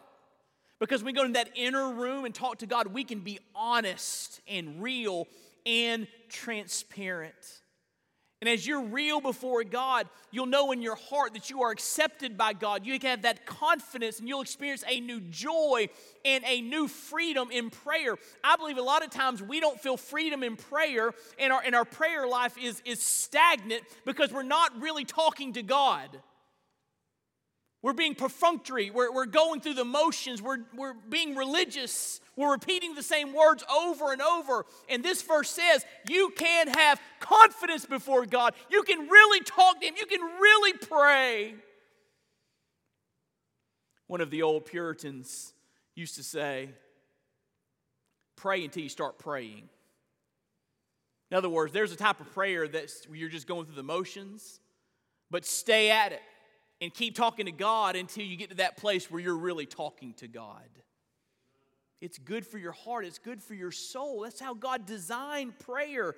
Because 0.80 1.04
we 1.04 1.13
go 1.13 1.26
in 1.26 1.34
that 1.34 1.49
inner 1.56 1.91
room 1.91 2.26
and 2.26 2.36
talk 2.36 2.60
to 2.60 2.67
God, 2.67 2.86
we 2.86 3.04
can 3.04 3.21
be 3.21 3.39
honest 3.56 4.39
and 4.47 4.84
real 4.84 5.28
and 5.65 6.06
transparent. 6.30 7.34
And 8.39 8.47
as 8.47 8.67
you're 8.67 8.84
real 8.84 9.19
before 9.19 9.63
God, 9.63 10.08
you'll 10.30 10.45
know 10.45 10.71
in 10.73 10.84
your 10.84 10.93
heart 10.93 11.34
that 11.34 11.49
you 11.49 11.63
are 11.63 11.71
accepted 11.71 12.38
by 12.38 12.54
God. 12.54 12.86
You 12.86 12.99
can 12.99 13.10
have 13.10 13.21
that 13.23 13.47
confidence 13.47 14.19
and 14.19 14.28
you'll 14.28 14.41
experience 14.41 14.84
a 14.88 14.99
new 14.99 15.19
joy 15.19 15.88
and 16.23 16.43
a 16.45 16.62
new 16.62 16.88
freedom 16.88 17.49
in 17.49 17.71
prayer. 17.71 18.15
I 18.43 18.58
believe 18.58 18.78
a 18.78 18.84
lot 18.84 19.04
of 19.04 19.10
times 19.10 19.41
we 19.41 19.60
don't 19.60 19.82
feel 19.82 19.97
freedom 19.97 20.43
in 20.43 20.56
prayer 20.56 21.13
and 21.39 21.52
our, 21.52 21.63
and 21.65 21.73
our 21.73 21.86
prayer 21.86 22.28
life 22.28 22.60
is, 22.62 22.80
is 22.86 23.02
stagnant 23.02 23.82
because 24.06 24.32
we're 24.32 24.43
not 24.43 24.80
really 24.80 25.04
talking 25.04 25.54
to 25.54 25.63
God. 25.63 26.19
We're 27.83 27.91
being 27.91 28.15
perfunctory. 28.15 28.91
We're, 28.91 29.11
we're 29.11 29.25
going 29.25 29.59
through 29.59 29.73
the 29.73 29.83
motions. 29.83 30.41
We're, 30.41 30.59
we're 30.73 30.93
being 30.93 31.35
religious. 31.35 32.21
We're 32.37 32.53
repeating 32.53 32.95
the 32.95 33.03
same 33.03 33.33
words 33.33 33.61
over 33.69 34.13
and 34.13 34.21
over. 34.21 34.65
And 34.87 35.03
this 35.03 35.21
verse 35.21 35.49
says 35.49 35.85
you 36.09 36.31
can 36.35 36.69
have 36.69 37.01
confidence 37.19 37.85
before 37.85 38.25
God. 38.25 38.53
You 38.71 38.83
can 38.83 39.09
really 39.09 39.41
talk 39.43 39.81
to 39.81 39.85
Him. 39.85 39.95
You 39.99 40.05
can 40.05 40.21
really 40.21 40.77
pray. 40.77 41.55
One 44.07 44.21
of 44.21 44.31
the 44.31 44.43
old 44.43 44.65
Puritans 44.65 45.53
used 45.93 46.15
to 46.15 46.23
say, 46.23 46.69
pray 48.37 48.63
until 48.63 48.83
you 48.83 48.89
start 48.89 49.19
praying. 49.19 49.67
In 51.31 51.37
other 51.37 51.49
words, 51.49 51.73
there's 51.73 51.91
a 51.91 51.97
type 51.97 52.21
of 52.21 52.31
prayer 52.33 52.65
that 52.65 52.91
you're 53.11 53.27
just 53.27 53.47
going 53.47 53.65
through 53.65 53.75
the 53.75 53.83
motions, 53.83 54.61
but 55.29 55.45
stay 55.45 55.91
at 55.91 56.13
it 56.13 56.21
and 56.83 56.93
keep 56.93 57.15
talking 57.15 57.45
to 57.45 57.51
God 57.51 57.95
until 57.95 58.25
you 58.25 58.35
get 58.35 58.49
to 58.49 58.57
that 58.57 58.75
place 58.77 59.09
where 59.09 59.21
you're 59.21 59.37
really 59.37 59.65
talking 59.65 60.13
to 60.15 60.27
God. 60.27 60.67
It's 62.01 62.17
good 62.17 62.45
for 62.45 62.57
your 62.57 62.73
heart, 62.73 63.05
it's 63.05 63.19
good 63.19 63.41
for 63.41 63.53
your 63.53 63.71
soul. 63.71 64.21
That's 64.21 64.41
how 64.41 64.53
God 64.53 64.85
designed 64.85 65.57
prayer 65.59 66.15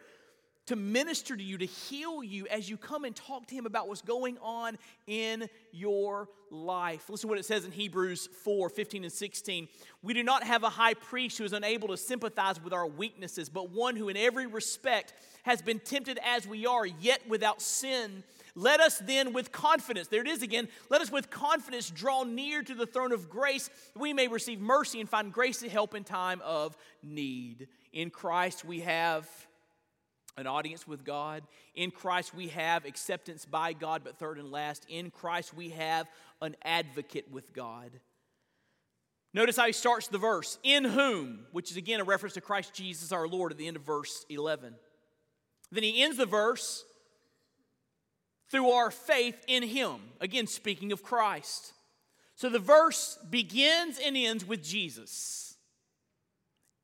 to 0.68 0.76
minister 0.76 1.36
to 1.36 1.44
you, 1.44 1.58
to 1.58 1.66
heal 1.66 2.24
you 2.24 2.48
as 2.48 2.70
you 2.70 2.78
come 2.78 3.04
and 3.04 3.16
talk 3.16 3.48
to 3.48 3.56
Him 3.56 3.66
about 3.66 3.88
what's 3.88 4.02
going 4.02 4.38
on 4.42 4.78
in 5.08 5.48
your 5.72 6.30
life. 6.50 7.10
Listen 7.10 7.28
to 7.28 7.32
what 7.32 7.40
it 7.40 7.46
says 7.46 7.66
in 7.66 7.72
Hebrews 7.72 8.28
4 8.44 8.70
15 8.70 9.04
and 9.04 9.14
16. 9.14 9.68
We 10.02 10.14
do 10.14 10.24
not 10.24 10.44
have 10.44 10.64
a 10.64 10.70
high 10.70 10.94
priest 10.94 11.38
who 11.38 11.44
is 11.44 11.54
unable 11.54 11.90
to 11.90 11.98
sympathize 11.98 12.64
with 12.64 12.74
our 12.74 12.88
weaknesses, 12.88 13.50
but 13.50 13.70
one 13.70 13.96
who 13.96 14.10
in 14.10 14.18
every 14.18 14.48
respect 14.48 15.14
has 15.44 15.62
been 15.62 15.80
tempted 15.80 16.20
as 16.24 16.48
we 16.48 16.66
are, 16.66 16.86
yet 16.86 17.22
without 17.28 17.62
sin. 17.62 18.24
Let 18.56 18.80
us 18.80 19.00
then 19.00 19.34
with 19.34 19.52
confidence, 19.52 20.08
there 20.08 20.22
it 20.22 20.28
is 20.28 20.42
again, 20.42 20.70
let 20.90 21.02
us 21.02 21.12
with 21.12 21.30
confidence 21.30 21.90
draw 21.90 22.24
near 22.24 22.64
to 22.64 22.74
the 22.74 22.88
throne 22.88 23.12
of 23.12 23.30
grace 23.30 23.70
that 23.94 24.00
we 24.00 24.14
may 24.14 24.30
receive 24.30 24.62
mercy 24.62 25.02
and 25.02 25.10
find 25.10 25.34
grace 25.34 25.60
to 25.60 25.70
help 25.70 25.94
in 25.94 26.06
time 26.06 26.42
of 26.42 26.78
need. 27.04 27.68
In 27.92 28.10
Christ 28.10 28.64
we 28.64 28.80
have 28.80 29.30
an 30.38 30.48
audience 30.48 30.88
with 30.88 31.04
God. 31.04 31.44
In 31.76 31.92
Christ 31.92 32.34
we 32.34 32.50
have 32.50 32.86
acceptance 32.86 33.46
by 33.46 33.74
God, 33.74 34.02
but 34.04 34.18
third 34.18 34.38
and 34.38 34.52
last, 34.52 34.86
in 34.90 35.12
Christ 35.12 35.54
we 35.54 35.70
have 35.70 36.08
an 36.42 36.56
advocate 36.64 37.32
with 37.32 37.54
God. 37.54 37.92
Notice 39.34 39.58
how 39.58 39.66
he 39.66 39.74
starts 39.74 40.08
the 40.08 40.18
verse, 40.18 40.58
in 40.64 40.86
whom, 40.86 41.40
which 41.52 41.72
is 41.72 41.78
again 41.78 42.00
a 42.00 42.06
reference 42.06 42.36
to 42.36 42.42
Christ 42.42 42.74
Jesus 42.74 43.12
our 43.12 43.28
Lord 43.28 43.52
at 43.52 43.58
the 43.58 43.68
end 43.68 43.76
of 43.76 43.84
verse 43.84 44.26
11. 44.30 44.76
Then 45.72 45.84
he 45.84 46.02
ends 46.02 46.18
the 46.18 46.26
verse 46.26 46.86
through 48.50 48.70
our 48.70 48.92
faith 48.92 49.44
in 49.48 49.64
Him. 49.64 49.98
Again, 50.22 50.48
speaking 50.48 50.92
of 50.92 51.04
Christ. 51.04 51.74
So 52.36 52.50
the 52.50 52.60
verse 52.60 53.18
begins 53.30 54.00
and 54.04 54.16
ends 54.16 54.46
with 54.46 54.64
Jesus. 54.64 55.56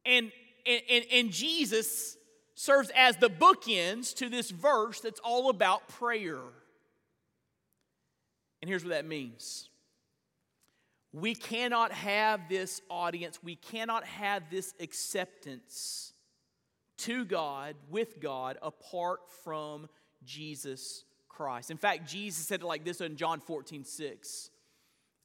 And, 0.05 0.31
and, 0.65 1.05
and 1.11 1.31
Jesus 1.31 2.17
serves 2.61 2.91
as 2.95 3.17
the 3.17 3.29
bookends 3.29 4.13
to 4.13 4.29
this 4.29 4.51
verse 4.51 5.01
that's 5.01 5.19
all 5.21 5.49
about 5.49 5.87
prayer. 5.87 6.37
And 8.61 8.69
here's 8.69 8.83
what 8.83 8.91
that 8.91 9.07
means 9.07 9.67
we 11.11 11.33
cannot 11.33 11.91
have 11.91 12.41
this 12.49 12.79
audience, 12.87 13.39
we 13.41 13.55
cannot 13.55 14.05
have 14.05 14.43
this 14.51 14.75
acceptance 14.79 16.13
to 16.99 17.25
God, 17.25 17.75
with 17.89 18.21
God, 18.21 18.59
apart 18.61 19.21
from 19.43 19.89
Jesus 20.23 21.03
Christ. 21.29 21.71
In 21.71 21.77
fact, 21.77 22.07
Jesus 22.07 22.45
said 22.45 22.61
it 22.61 22.65
like 22.65 22.85
this 22.85 23.01
in 23.01 23.15
John 23.15 23.39
14, 23.39 23.83
6. 23.83 24.49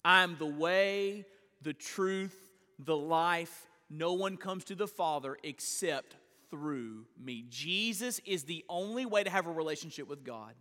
I 0.03 0.23
am 0.23 0.37
the 0.39 0.47
way, 0.47 1.27
the 1.61 1.75
truth, 1.75 2.35
the 2.79 2.97
life. 2.97 3.67
No 3.91 4.15
one 4.15 4.39
comes 4.39 4.65
to 4.65 4.75
the 4.75 4.89
Father 4.89 5.37
except 5.43 6.17
through 6.51 7.07
me. 7.23 7.45
Jesus 7.49 8.21
is 8.25 8.45
the 8.45 8.65
only 8.69 9.07
way 9.07 9.25
to 9.25 9.31
have 9.31 9.47
a 9.47 9.53
relationship 9.53 10.09
with 10.09 10.25
God. 10.25 10.55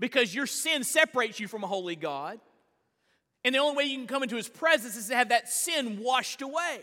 Because 0.00 0.34
your 0.34 0.46
sin 0.46 0.84
separates 0.84 1.38
you 1.38 1.48
from 1.48 1.64
a 1.64 1.66
holy 1.66 1.96
God. 1.96 2.40
And 3.44 3.54
the 3.54 3.58
only 3.58 3.76
way 3.76 3.84
you 3.84 3.98
can 3.98 4.06
come 4.06 4.22
into 4.22 4.36
his 4.36 4.48
presence 4.48 4.96
is 4.96 5.08
to 5.08 5.16
have 5.16 5.28
that 5.28 5.48
sin 5.48 6.00
washed 6.02 6.42
away. 6.42 6.80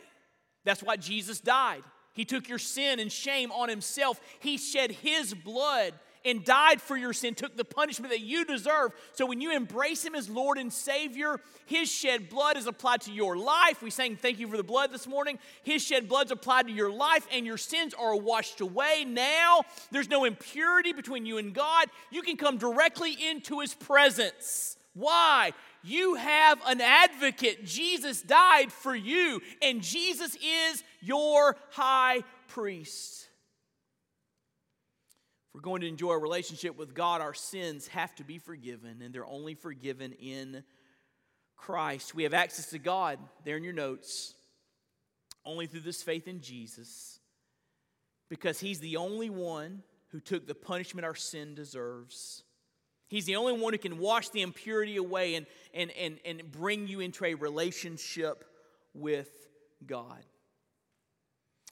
That's 0.63 0.83
why 0.83 0.95
Jesus 0.97 1.39
died. 1.39 1.83
He 2.13 2.25
took 2.25 2.47
your 2.47 2.59
sin 2.59 2.99
and 2.99 3.11
shame 3.11 3.51
on 3.51 3.69
himself. 3.69 4.19
He 4.39 4.57
shed 4.57 4.91
his 4.91 5.33
blood 5.33 5.93
and 6.25 6.45
died 6.45 6.81
for 6.81 6.95
your 6.95 7.13
sin, 7.13 7.35
took 7.35 7.57
the 7.57 7.65
punishment 7.65 8.11
that 8.11 8.21
you 8.21 8.45
deserve. 8.45 8.91
So 9.13 9.25
when 9.25 9.41
you 9.41 9.55
embrace 9.55 10.05
Him 10.05 10.15
as 10.15 10.29
Lord 10.29 10.57
and 10.57 10.71
Savior, 10.71 11.39
His 11.65 11.91
shed 11.91 12.29
blood 12.29 12.57
is 12.57 12.67
applied 12.67 13.01
to 13.01 13.11
your 13.11 13.37
life. 13.37 13.81
We 13.81 13.89
sang 13.89 14.15
thank 14.15 14.39
you 14.39 14.47
for 14.47 14.57
the 14.57 14.63
blood 14.63 14.91
this 14.91 15.07
morning. 15.07 15.39
His 15.63 15.83
shed 15.83 16.07
blood's 16.07 16.31
applied 16.31 16.67
to 16.67 16.73
your 16.73 16.91
life, 16.91 17.27
and 17.31 17.45
your 17.45 17.57
sins 17.57 17.93
are 17.93 18.15
washed 18.15 18.61
away. 18.61 19.05
Now 19.07 19.61
there's 19.91 20.09
no 20.09 20.25
impurity 20.25 20.93
between 20.93 21.25
you 21.25 21.37
and 21.37 21.53
God. 21.53 21.87
You 22.11 22.21
can 22.21 22.37
come 22.37 22.57
directly 22.57 23.17
into 23.29 23.59
His 23.59 23.73
presence. 23.73 24.77
Why? 24.93 25.53
You 25.83 26.15
have 26.15 26.59
an 26.65 26.81
advocate. 26.81 27.65
Jesus 27.65 28.21
died 28.21 28.71
for 28.71 28.95
you, 28.95 29.41
and 29.61 29.81
Jesus 29.81 30.35
is 30.35 30.83
your 30.99 31.55
high 31.71 32.23
priest. 32.47 33.27
If 35.51 35.55
we're 35.55 35.61
going 35.61 35.81
to 35.81 35.87
enjoy 35.87 36.11
a 36.11 36.17
relationship 36.17 36.77
with 36.77 36.93
God, 36.93 37.19
our 37.19 37.33
sins 37.33 37.87
have 37.87 38.15
to 38.15 38.23
be 38.23 38.37
forgiven, 38.37 39.01
and 39.01 39.13
they're 39.13 39.25
only 39.25 39.53
forgiven 39.53 40.13
in 40.13 40.63
Christ. 41.57 42.15
We 42.15 42.23
have 42.23 42.33
access 42.33 42.69
to 42.69 42.79
God 42.79 43.19
there 43.43 43.57
in 43.57 43.63
your 43.63 43.73
notes. 43.73 44.33
only 45.45 45.67
through 45.67 45.81
this 45.81 46.03
faith 46.03 46.27
in 46.27 46.41
Jesus, 46.41 47.19
because 48.29 48.59
He's 48.59 48.79
the 48.79 48.97
only 48.97 49.29
one 49.29 49.83
who 50.09 50.19
took 50.19 50.47
the 50.47 50.55
punishment 50.55 51.05
our 51.05 51.15
sin 51.15 51.55
deserves. 51.55 52.43
He's 53.07 53.25
the 53.25 53.35
only 53.35 53.53
one 53.53 53.73
who 53.73 53.79
can 53.79 53.97
wash 53.97 54.29
the 54.29 54.41
impurity 54.41 54.95
away 54.95 55.35
and, 55.35 55.45
and, 55.73 55.91
and, 55.91 56.19
and 56.23 56.49
bring 56.51 56.87
you 56.87 57.01
into 57.01 57.25
a 57.25 57.33
relationship 57.33 58.45
with 58.93 59.29
God. 59.85 60.23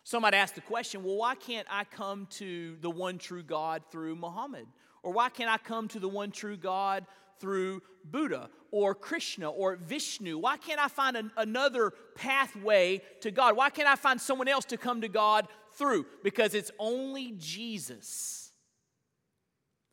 Some 0.09 0.23
might 0.23 0.33
ask 0.33 0.55
the 0.55 0.61
question 0.61 1.03
well, 1.03 1.17
why 1.17 1.35
can't 1.35 1.67
I 1.69 1.83
come 1.83 2.25
to 2.31 2.77
the 2.81 2.89
one 2.89 3.19
true 3.19 3.43
God 3.43 3.83
through 3.91 4.15
Muhammad? 4.15 4.65
Or 5.03 5.13
why 5.13 5.29
can't 5.29 5.51
I 5.51 5.59
come 5.59 5.87
to 5.89 5.99
the 5.99 6.09
one 6.09 6.31
true 6.31 6.57
God 6.57 7.05
through 7.39 7.83
Buddha 8.03 8.49
or 8.71 8.95
Krishna 8.95 9.51
or 9.51 9.75
Vishnu? 9.75 10.39
Why 10.39 10.57
can't 10.57 10.79
I 10.79 10.87
find 10.87 11.15
an, 11.15 11.31
another 11.37 11.93
pathway 12.15 13.03
to 13.21 13.29
God? 13.29 13.55
Why 13.55 13.69
can't 13.69 13.87
I 13.87 13.95
find 13.95 14.19
someone 14.19 14.47
else 14.47 14.65
to 14.65 14.77
come 14.77 15.01
to 15.01 15.09
God 15.09 15.47
through? 15.73 16.07
Because 16.23 16.55
it's 16.55 16.71
only 16.79 17.35
Jesus 17.37 18.51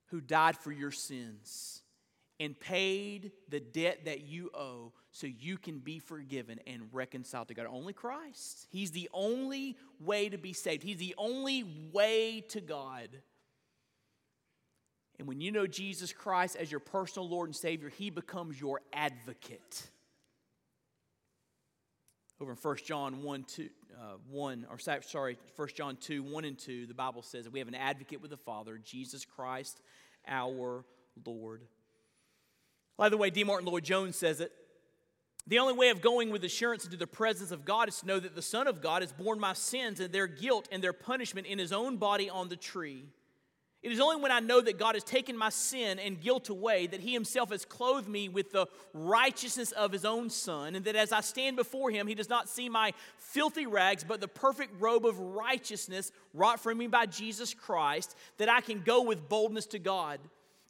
who 0.06 0.22
died 0.22 0.56
for 0.56 0.72
your 0.72 0.92
sins 0.92 1.82
and 2.40 2.58
paid 2.58 3.32
the 3.50 3.60
debt 3.60 4.06
that 4.06 4.22
you 4.22 4.48
owe 4.54 4.94
so 5.16 5.26
you 5.26 5.56
can 5.56 5.78
be 5.78 5.98
forgiven 5.98 6.60
and 6.66 6.90
reconciled 6.92 7.48
to 7.48 7.54
God. 7.54 7.66
Only 7.70 7.94
Christ. 7.94 8.66
He's 8.68 8.90
the 8.90 9.08
only 9.14 9.78
way 9.98 10.28
to 10.28 10.36
be 10.36 10.52
saved, 10.52 10.82
He's 10.82 10.98
the 10.98 11.14
only 11.16 11.64
way 11.90 12.44
to 12.50 12.60
God. 12.60 13.08
And 15.18 15.26
when 15.26 15.40
you 15.40 15.50
know 15.50 15.66
Jesus 15.66 16.12
Christ 16.12 16.56
as 16.56 16.70
your 16.70 16.80
personal 16.80 17.26
Lord 17.26 17.48
and 17.48 17.56
Savior, 17.56 17.88
He 17.88 18.10
becomes 18.10 18.60
your 18.60 18.82
advocate. 18.92 19.88
Over 22.38 22.50
in 22.50 22.58
1 22.58 22.76
John 22.84 23.22
1, 23.22 23.44
2, 23.44 23.68
uh, 23.98 24.00
1, 24.28 24.66
or 24.70 24.78
sorry, 24.78 25.38
1 25.56 25.68
John 25.74 25.96
2, 25.96 26.22
1 26.24 26.44
and 26.44 26.58
2, 26.58 26.84
the 26.84 26.92
Bible 26.92 27.22
says 27.22 27.44
that 27.44 27.52
we 27.54 27.60
have 27.60 27.68
an 27.68 27.74
advocate 27.74 28.20
with 28.20 28.30
the 28.30 28.36
Father, 28.36 28.78
Jesus 28.84 29.24
Christ, 29.24 29.80
our 30.28 30.84
Lord. 31.24 31.62
By 32.98 33.08
the 33.08 33.16
way, 33.16 33.30
D. 33.30 33.44
Martyn 33.44 33.66
Lloyd-Jones 33.66 34.14
says 34.14 34.42
it. 34.42 34.52
The 35.48 35.60
only 35.60 35.74
way 35.74 35.90
of 35.90 36.00
going 36.00 36.30
with 36.30 36.42
assurance 36.42 36.84
into 36.84 36.96
the 36.96 37.06
presence 37.06 37.52
of 37.52 37.64
God 37.64 37.88
is 37.88 38.00
to 38.00 38.06
know 38.06 38.18
that 38.18 38.34
the 38.34 38.42
Son 38.42 38.66
of 38.66 38.80
God 38.80 39.02
has 39.02 39.12
borne 39.12 39.38
my 39.38 39.52
sins 39.52 40.00
and 40.00 40.12
their 40.12 40.26
guilt 40.26 40.68
and 40.72 40.82
their 40.82 40.92
punishment 40.92 41.46
in 41.46 41.58
his 41.58 41.72
own 41.72 41.98
body 41.98 42.28
on 42.28 42.48
the 42.48 42.56
tree. 42.56 43.04
It 43.86 43.92
is 43.92 44.00
only 44.00 44.20
when 44.20 44.32
I 44.32 44.40
know 44.40 44.60
that 44.60 44.80
God 44.80 44.96
has 44.96 45.04
taken 45.04 45.36
my 45.36 45.50
sin 45.50 46.00
and 46.00 46.20
guilt 46.20 46.48
away, 46.48 46.88
that 46.88 46.98
He 46.98 47.12
Himself 47.12 47.50
has 47.50 47.64
clothed 47.64 48.08
me 48.08 48.28
with 48.28 48.50
the 48.50 48.66
righteousness 48.92 49.70
of 49.70 49.92
His 49.92 50.04
own 50.04 50.28
Son, 50.28 50.74
and 50.74 50.84
that 50.86 50.96
as 50.96 51.12
I 51.12 51.20
stand 51.20 51.54
before 51.54 51.92
Him, 51.92 52.08
He 52.08 52.16
does 52.16 52.28
not 52.28 52.48
see 52.48 52.68
my 52.68 52.94
filthy 53.18 53.66
rags, 53.66 54.02
but 54.02 54.20
the 54.20 54.26
perfect 54.26 54.80
robe 54.80 55.06
of 55.06 55.20
righteousness 55.20 56.10
wrought 56.34 56.58
for 56.58 56.74
me 56.74 56.88
by 56.88 57.06
Jesus 57.06 57.54
Christ, 57.54 58.16
that 58.38 58.48
I 58.48 58.60
can 58.60 58.82
go 58.82 59.02
with 59.02 59.28
boldness 59.28 59.66
to 59.66 59.78
God. 59.78 60.18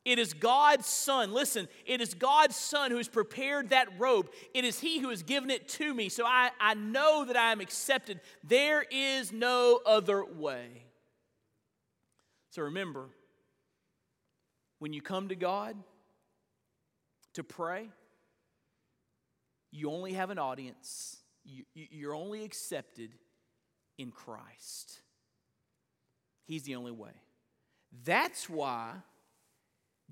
It 0.06 0.20
is 0.20 0.34
God's 0.34 0.86
Son. 0.86 1.32
Listen, 1.32 1.66
it 1.84 2.00
is 2.00 2.14
God's 2.14 2.54
Son 2.54 2.92
who 2.92 2.96
has 2.96 3.08
prepared 3.08 3.70
that 3.70 3.88
robe. 3.98 4.30
It 4.54 4.64
is 4.64 4.78
He 4.78 5.00
who 5.00 5.10
has 5.10 5.24
given 5.24 5.50
it 5.50 5.68
to 5.70 5.92
me. 5.92 6.08
So 6.10 6.24
I, 6.24 6.50
I 6.60 6.74
know 6.74 7.24
that 7.24 7.36
I 7.36 7.50
am 7.50 7.60
accepted. 7.60 8.20
There 8.44 8.86
is 8.88 9.32
no 9.32 9.80
other 9.84 10.24
way. 10.24 10.84
So 12.50 12.62
remember, 12.62 13.08
when 14.78 14.92
you 14.92 15.02
come 15.02 15.30
to 15.30 15.34
God 15.34 15.76
to 17.34 17.42
pray, 17.42 17.88
you 19.72 19.90
only 19.90 20.12
have 20.12 20.30
an 20.30 20.38
audience, 20.38 21.16
you, 21.44 21.64
you're 21.74 22.14
only 22.14 22.44
accepted 22.44 23.10
in 23.98 24.12
Christ. 24.12 25.00
He's 26.44 26.62
the 26.62 26.76
only 26.76 26.92
way. 26.92 27.10
That's 28.04 28.48
why 28.48 28.92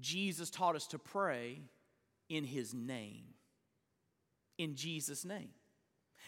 Jesus 0.01 0.51
taught 0.51 0.77
us 0.77 0.87
to 0.89 0.99
pray 0.99 1.61
in 2.29 2.45
His 2.45 2.75
name. 2.75 3.25
In 4.59 4.75
Jesus' 4.75 5.25
name. 5.25 5.51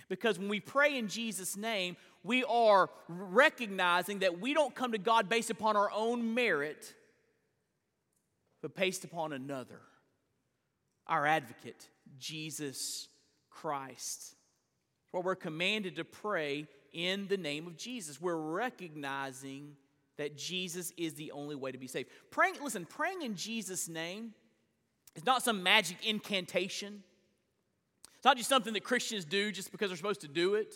Because 0.09 0.39
when 0.39 0.49
we 0.49 0.61
pray 0.61 0.99
in 0.99 1.09
Jesus' 1.09 1.57
name, 1.57 1.97
we 2.23 2.45
are 2.45 2.91
recognizing 3.09 4.21
that 4.21 4.41
we 4.41 4.55
don't 4.55 4.75
come 4.75 4.93
to 4.93 4.99
God 4.99 5.29
based 5.29 5.51
upon 5.51 5.77
our 5.77 5.91
own 5.91 6.35
merit, 6.35 6.95
but 8.63 8.77
based 8.77 9.05
upon 9.05 9.33
another, 9.33 9.81
our 11.07 11.27
advocate, 11.27 11.89
Jesus 12.19 13.09
Christ. 13.51 14.35
Well, 15.13 15.23
we're 15.23 15.35
commanded 15.35 15.97
to 15.97 16.05
pray 16.05 16.67
in 16.93 17.27
the 17.29 17.37
name 17.37 17.67
of 17.67 17.77
Jesus. 17.77 18.21
We're 18.21 18.37
recognizing 18.37 19.77
that 20.19 20.37
Jesus 20.37 20.93
is 20.97 21.15
the 21.15 21.33
only 21.33 21.55
way 21.55 21.73
to 21.73 21.79
be 21.79 21.87
saved. 21.87 22.09
Praying, 22.31 22.55
listen, 22.63 22.87
praying 22.87 23.23
in 23.23 23.35
Jesus' 23.35 23.89
name 23.89 24.33
is 25.15 25.25
not 25.25 25.43
some 25.43 25.63
magic 25.63 25.99
incantation. 26.07 27.03
It's 28.15 28.25
not 28.25 28.37
just 28.37 28.49
something 28.49 28.73
that 28.75 28.85
Christians 28.85 29.25
do 29.25 29.53
just 29.53 29.73
because 29.73 29.91
they're 29.91 29.97
supposed 29.97 30.23
to 30.23 30.29
do 30.29 30.55
it. 30.55 30.75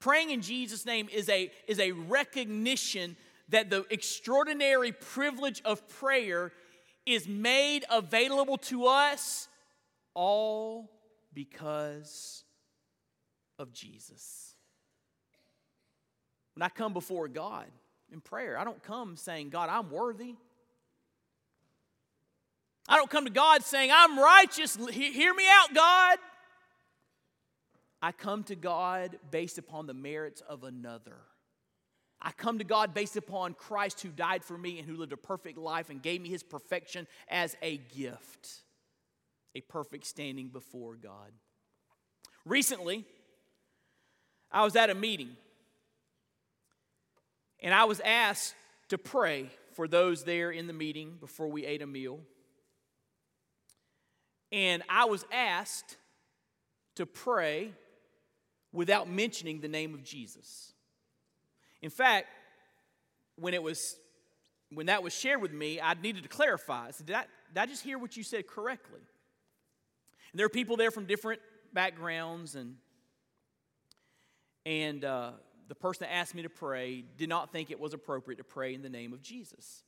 Praying 0.00 0.30
in 0.30 0.42
Jesus' 0.42 0.86
name 0.86 1.08
is 1.12 1.28
a, 1.28 1.50
is 1.66 1.80
a 1.80 1.92
recognition 1.92 3.16
that 3.48 3.70
the 3.70 3.84
extraordinary 3.90 4.92
privilege 4.92 5.62
of 5.64 5.86
prayer 5.88 6.52
is 7.06 7.26
made 7.26 7.84
available 7.90 8.58
to 8.58 8.86
us 8.86 9.48
all 10.14 10.90
because 11.32 12.44
of 13.58 13.72
Jesus. 13.72 14.54
When 16.54 16.62
I 16.62 16.68
come 16.68 16.92
before 16.92 17.28
God 17.28 17.66
in 18.12 18.20
prayer, 18.20 18.58
I 18.58 18.64
don't 18.64 18.82
come 18.82 19.16
saying, 19.16 19.50
God, 19.50 19.68
I'm 19.70 19.90
worthy. 19.90 20.34
I 22.88 22.96
don't 22.96 23.10
come 23.10 23.26
to 23.26 23.30
God 23.30 23.62
saying, 23.64 23.90
I'm 23.92 24.18
righteous. 24.18 24.76
Hear 24.90 25.34
me 25.34 25.44
out, 25.46 25.74
God. 25.74 26.18
I 28.00 28.12
come 28.12 28.44
to 28.44 28.56
God 28.56 29.18
based 29.30 29.58
upon 29.58 29.86
the 29.86 29.94
merits 29.94 30.40
of 30.48 30.64
another. 30.64 31.16
I 32.20 32.32
come 32.32 32.58
to 32.58 32.64
God 32.64 32.94
based 32.94 33.16
upon 33.16 33.54
Christ 33.54 34.00
who 34.00 34.08
died 34.08 34.42
for 34.42 34.56
me 34.56 34.78
and 34.78 34.88
who 34.88 34.96
lived 34.96 35.12
a 35.12 35.16
perfect 35.16 35.58
life 35.58 35.90
and 35.90 36.02
gave 36.02 36.20
me 36.20 36.28
his 36.28 36.42
perfection 36.42 37.06
as 37.28 37.56
a 37.62 37.76
gift, 37.76 38.62
a 39.54 39.60
perfect 39.60 40.06
standing 40.06 40.48
before 40.48 40.96
God. 40.96 41.32
Recently, 42.44 43.04
I 44.50 44.64
was 44.64 44.74
at 44.76 44.90
a 44.90 44.94
meeting 44.94 45.36
and 47.60 47.74
I 47.74 47.84
was 47.84 48.00
asked 48.00 48.54
to 48.88 48.98
pray 48.98 49.50
for 49.74 49.88
those 49.88 50.24
there 50.24 50.50
in 50.50 50.66
the 50.66 50.72
meeting 50.72 51.16
before 51.20 51.48
we 51.48 51.64
ate 51.64 51.82
a 51.82 51.86
meal. 51.86 52.20
And 54.50 54.82
I 54.88 55.04
was 55.04 55.24
asked 55.32 55.96
to 56.96 57.06
pray 57.06 57.72
without 58.72 59.08
mentioning 59.08 59.60
the 59.60 59.68
name 59.68 59.94
of 59.94 60.02
Jesus. 60.02 60.72
In 61.82 61.90
fact, 61.90 62.26
when 63.36 63.54
it 63.54 63.62
was 63.62 63.96
when 64.70 64.86
that 64.86 65.02
was 65.02 65.14
shared 65.14 65.40
with 65.40 65.52
me, 65.52 65.80
I 65.80 65.94
needed 65.94 66.24
to 66.24 66.28
clarify. 66.28 66.88
I 66.88 66.90
said, 66.90 67.06
did 67.06 67.16
I, 67.16 67.24
did 67.54 67.58
I 67.62 67.66
just 67.66 67.82
hear 67.82 67.98
what 67.98 68.16
you 68.16 68.22
said 68.22 68.46
correctly? 68.46 69.00
And 70.32 70.38
there 70.38 70.44
are 70.44 70.50
people 70.50 70.76
there 70.76 70.90
from 70.90 71.06
different 71.06 71.40
backgrounds, 71.72 72.54
and 72.54 72.76
and 74.66 75.04
uh, 75.04 75.30
the 75.68 75.74
person 75.74 76.06
that 76.06 76.14
asked 76.14 76.34
me 76.34 76.42
to 76.42 76.48
pray 76.48 77.04
did 77.16 77.28
not 77.28 77.52
think 77.52 77.70
it 77.70 77.78
was 77.78 77.94
appropriate 77.94 78.38
to 78.38 78.44
pray 78.44 78.74
in 78.74 78.82
the 78.82 78.88
name 78.88 79.12
of 79.12 79.22
Jesus. 79.22 79.84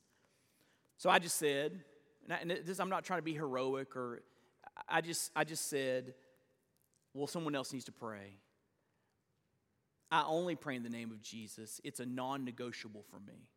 So 0.97 1.09
I 1.09 1.19
just 1.19 1.37
said, 1.37 1.79
and, 2.23 2.33
I, 2.33 2.37
and 2.37 2.65
this, 2.65 2.79
I'm 2.79 2.89
not 2.89 3.03
trying 3.03 3.19
to 3.19 3.23
be 3.23 3.33
heroic, 3.33 3.95
or 3.95 4.21
I 4.87 5.01
just 5.01 5.31
I 5.35 5.43
just 5.43 5.67
said, 5.69 6.13
well, 7.13 7.27
someone 7.27 7.55
else 7.55 7.73
needs 7.73 7.85
to 7.85 7.91
pray. 7.91 8.37
I 10.11 10.23
only 10.27 10.55
pray 10.55 10.75
in 10.75 10.83
the 10.83 10.89
name 10.89 11.11
of 11.11 11.21
Jesus. 11.21 11.81
It's 11.83 11.99
a 11.99 12.05
non-negotiable 12.05 13.03
for 13.09 13.19
me. 13.19 13.47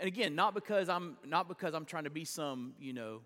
And 0.00 0.08
again, 0.08 0.34
not 0.34 0.54
because 0.54 0.88
I'm 0.88 1.16
not 1.24 1.46
because 1.46 1.74
I'm 1.74 1.84
trying 1.84 2.04
to 2.04 2.10
be 2.10 2.24
some, 2.24 2.74
you 2.80 2.92
know, 2.92 3.20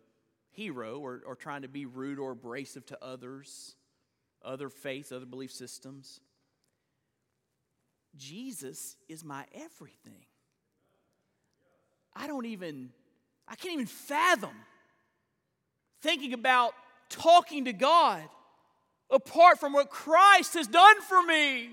hero 0.51 0.99
or, 0.99 1.23
or 1.27 1.37
trying 1.37 1.63
to 1.63 1.69
be 1.69 1.87
rude 1.87 2.19
or 2.19 2.33
abrasive 2.33 2.85
to 2.87 2.99
others, 3.03 3.77
other 4.45 4.69
faiths, 4.69 5.13
other 5.13 5.27
belief 5.27 5.53
systems. 5.53 6.21
Jesus 8.17 8.97
is 9.09 9.25
my 9.25 9.45
everything. 9.55 10.25
I 12.15 12.27
don't 12.27 12.47
even, 12.47 12.91
I 13.47 13.55
can't 13.57 13.75
even 13.75 13.87
fathom 13.87 14.55
thinking 16.01 16.33
about 16.33 16.73
talking 17.09 17.67
to 17.67 17.73
God 17.73 18.23
apart 19.11 19.59
from 19.59 19.73
what 19.73 19.91
Christ 19.91 20.55
has 20.55 20.67
done 20.67 21.01
for 21.03 21.23
me. 21.23 21.69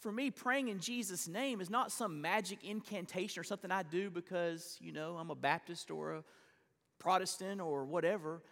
For 0.00 0.10
me, 0.10 0.30
praying 0.30 0.68
in 0.68 0.80
Jesus' 0.80 1.28
name 1.28 1.60
is 1.60 1.70
not 1.70 1.92
some 1.92 2.20
magic 2.20 2.64
incantation 2.64 3.40
or 3.40 3.44
something 3.44 3.70
I 3.70 3.84
do 3.84 4.10
because, 4.10 4.76
you 4.80 4.90
know, 4.92 5.16
I'm 5.16 5.30
a 5.30 5.34
Baptist 5.36 5.92
or 5.92 6.14
a 6.14 6.24
Protestant 6.98 7.60
or 7.60 7.84
whatever. 7.84 8.42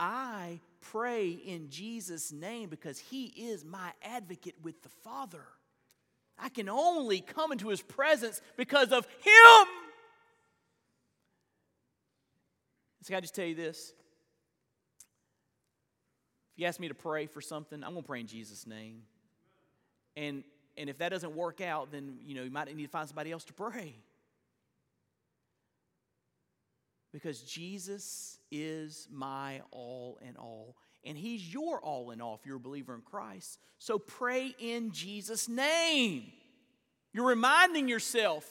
I 0.00 0.60
pray 0.80 1.28
in 1.28 1.68
Jesus' 1.68 2.32
name 2.32 2.70
because 2.70 2.98
He 2.98 3.26
is 3.26 3.66
my 3.66 3.92
advocate 4.02 4.54
with 4.62 4.82
the 4.82 4.88
Father. 4.88 5.44
I 6.38 6.48
can 6.48 6.70
only 6.70 7.20
come 7.20 7.52
into 7.52 7.68
His 7.68 7.82
presence 7.82 8.40
because 8.56 8.92
of 8.92 9.04
Him. 9.04 9.66
So, 13.02 13.08
can 13.08 13.16
I 13.16 13.20
just 13.20 13.34
tell 13.34 13.44
you 13.44 13.54
this? 13.54 13.92
If 16.54 16.60
you 16.60 16.66
ask 16.66 16.80
me 16.80 16.88
to 16.88 16.94
pray 16.94 17.26
for 17.26 17.42
something, 17.42 17.84
I'm 17.84 17.90
going 17.90 18.02
to 18.02 18.06
pray 18.08 18.20
in 18.20 18.26
Jesus' 18.26 18.66
name. 18.66 19.02
And, 20.16 20.44
and 20.78 20.88
if 20.88 20.96
that 20.98 21.10
doesn't 21.10 21.36
work 21.36 21.60
out, 21.60 21.92
then 21.92 22.16
you 22.24 22.34
know 22.34 22.42
you 22.42 22.50
might 22.50 22.74
need 22.74 22.84
to 22.84 22.88
find 22.88 23.06
somebody 23.06 23.32
else 23.32 23.44
to 23.44 23.52
pray. 23.52 23.96
Because 27.12 27.40
Jesus 27.40 28.38
is 28.50 29.08
my 29.10 29.62
all 29.70 30.18
in 30.22 30.36
all. 30.36 30.76
And 31.04 31.16
he's 31.16 31.52
your 31.52 31.80
all 31.80 32.10
in 32.10 32.20
all 32.20 32.34
if 32.34 32.46
you're 32.46 32.56
a 32.56 32.60
believer 32.60 32.94
in 32.94 33.00
Christ. 33.00 33.58
So 33.78 33.98
pray 33.98 34.54
in 34.58 34.92
Jesus' 34.92 35.48
name. 35.48 36.30
You're 37.12 37.26
reminding 37.26 37.88
yourself 37.88 38.46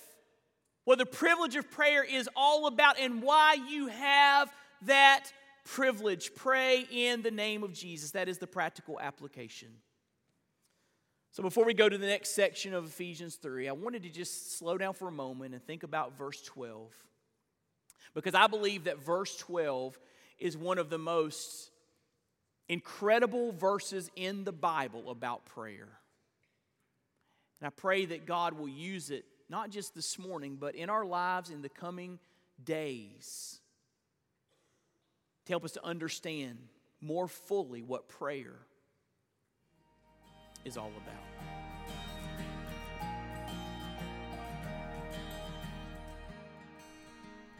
what 0.83 0.97
the 0.97 1.05
privilege 1.05 1.55
of 1.55 1.69
prayer 1.69 2.03
is 2.03 2.27
all 2.35 2.67
about 2.67 2.99
and 2.99 3.21
why 3.21 3.53
you 3.69 3.87
have 3.87 4.51
that 4.83 5.31
privilege. 5.63 6.33
Pray 6.35 6.85
in 6.91 7.21
the 7.21 7.31
name 7.31 7.63
of 7.63 7.73
Jesus. 7.73 8.11
That 8.11 8.27
is 8.27 8.39
the 8.39 8.47
practical 8.47 8.99
application. 8.99 9.69
So, 11.31 11.43
before 11.43 11.63
we 11.63 11.75
go 11.75 11.87
to 11.87 11.97
the 11.97 12.07
next 12.07 12.31
section 12.31 12.73
of 12.73 12.85
Ephesians 12.85 13.35
3, 13.35 13.69
I 13.69 13.71
wanted 13.71 14.01
to 14.03 14.09
just 14.09 14.57
slow 14.57 14.79
down 14.79 14.95
for 14.95 15.07
a 15.07 15.11
moment 15.11 15.53
and 15.53 15.63
think 15.63 15.83
about 15.83 16.17
verse 16.17 16.41
12 16.41 16.91
because 18.13 18.35
I 18.35 18.47
believe 18.47 18.85
that 18.85 19.03
verse 19.03 19.35
12 19.37 19.97
is 20.39 20.57
one 20.57 20.77
of 20.77 20.89
the 20.89 20.97
most 20.97 21.71
incredible 22.67 23.51
verses 23.51 24.09
in 24.15 24.43
the 24.43 24.51
Bible 24.51 25.09
about 25.09 25.45
prayer. 25.45 25.87
And 27.59 27.67
I 27.67 27.69
pray 27.69 28.05
that 28.05 28.25
God 28.25 28.53
will 28.53 28.69
use 28.69 29.09
it 29.09 29.25
not 29.49 29.71
just 29.71 29.95
this 29.95 30.19
morning, 30.19 30.57
but 30.59 30.75
in 30.75 30.89
our 30.89 31.05
lives 31.05 31.49
in 31.49 31.61
the 31.61 31.69
coming 31.69 32.19
days 32.63 33.59
to 35.45 35.53
help 35.53 35.65
us 35.65 35.71
to 35.71 35.85
understand 35.85 36.59
more 37.01 37.27
fully 37.27 37.81
what 37.81 38.07
prayer 38.07 38.55
is 40.65 40.77
all 40.77 40.91
about. 41.03 41.68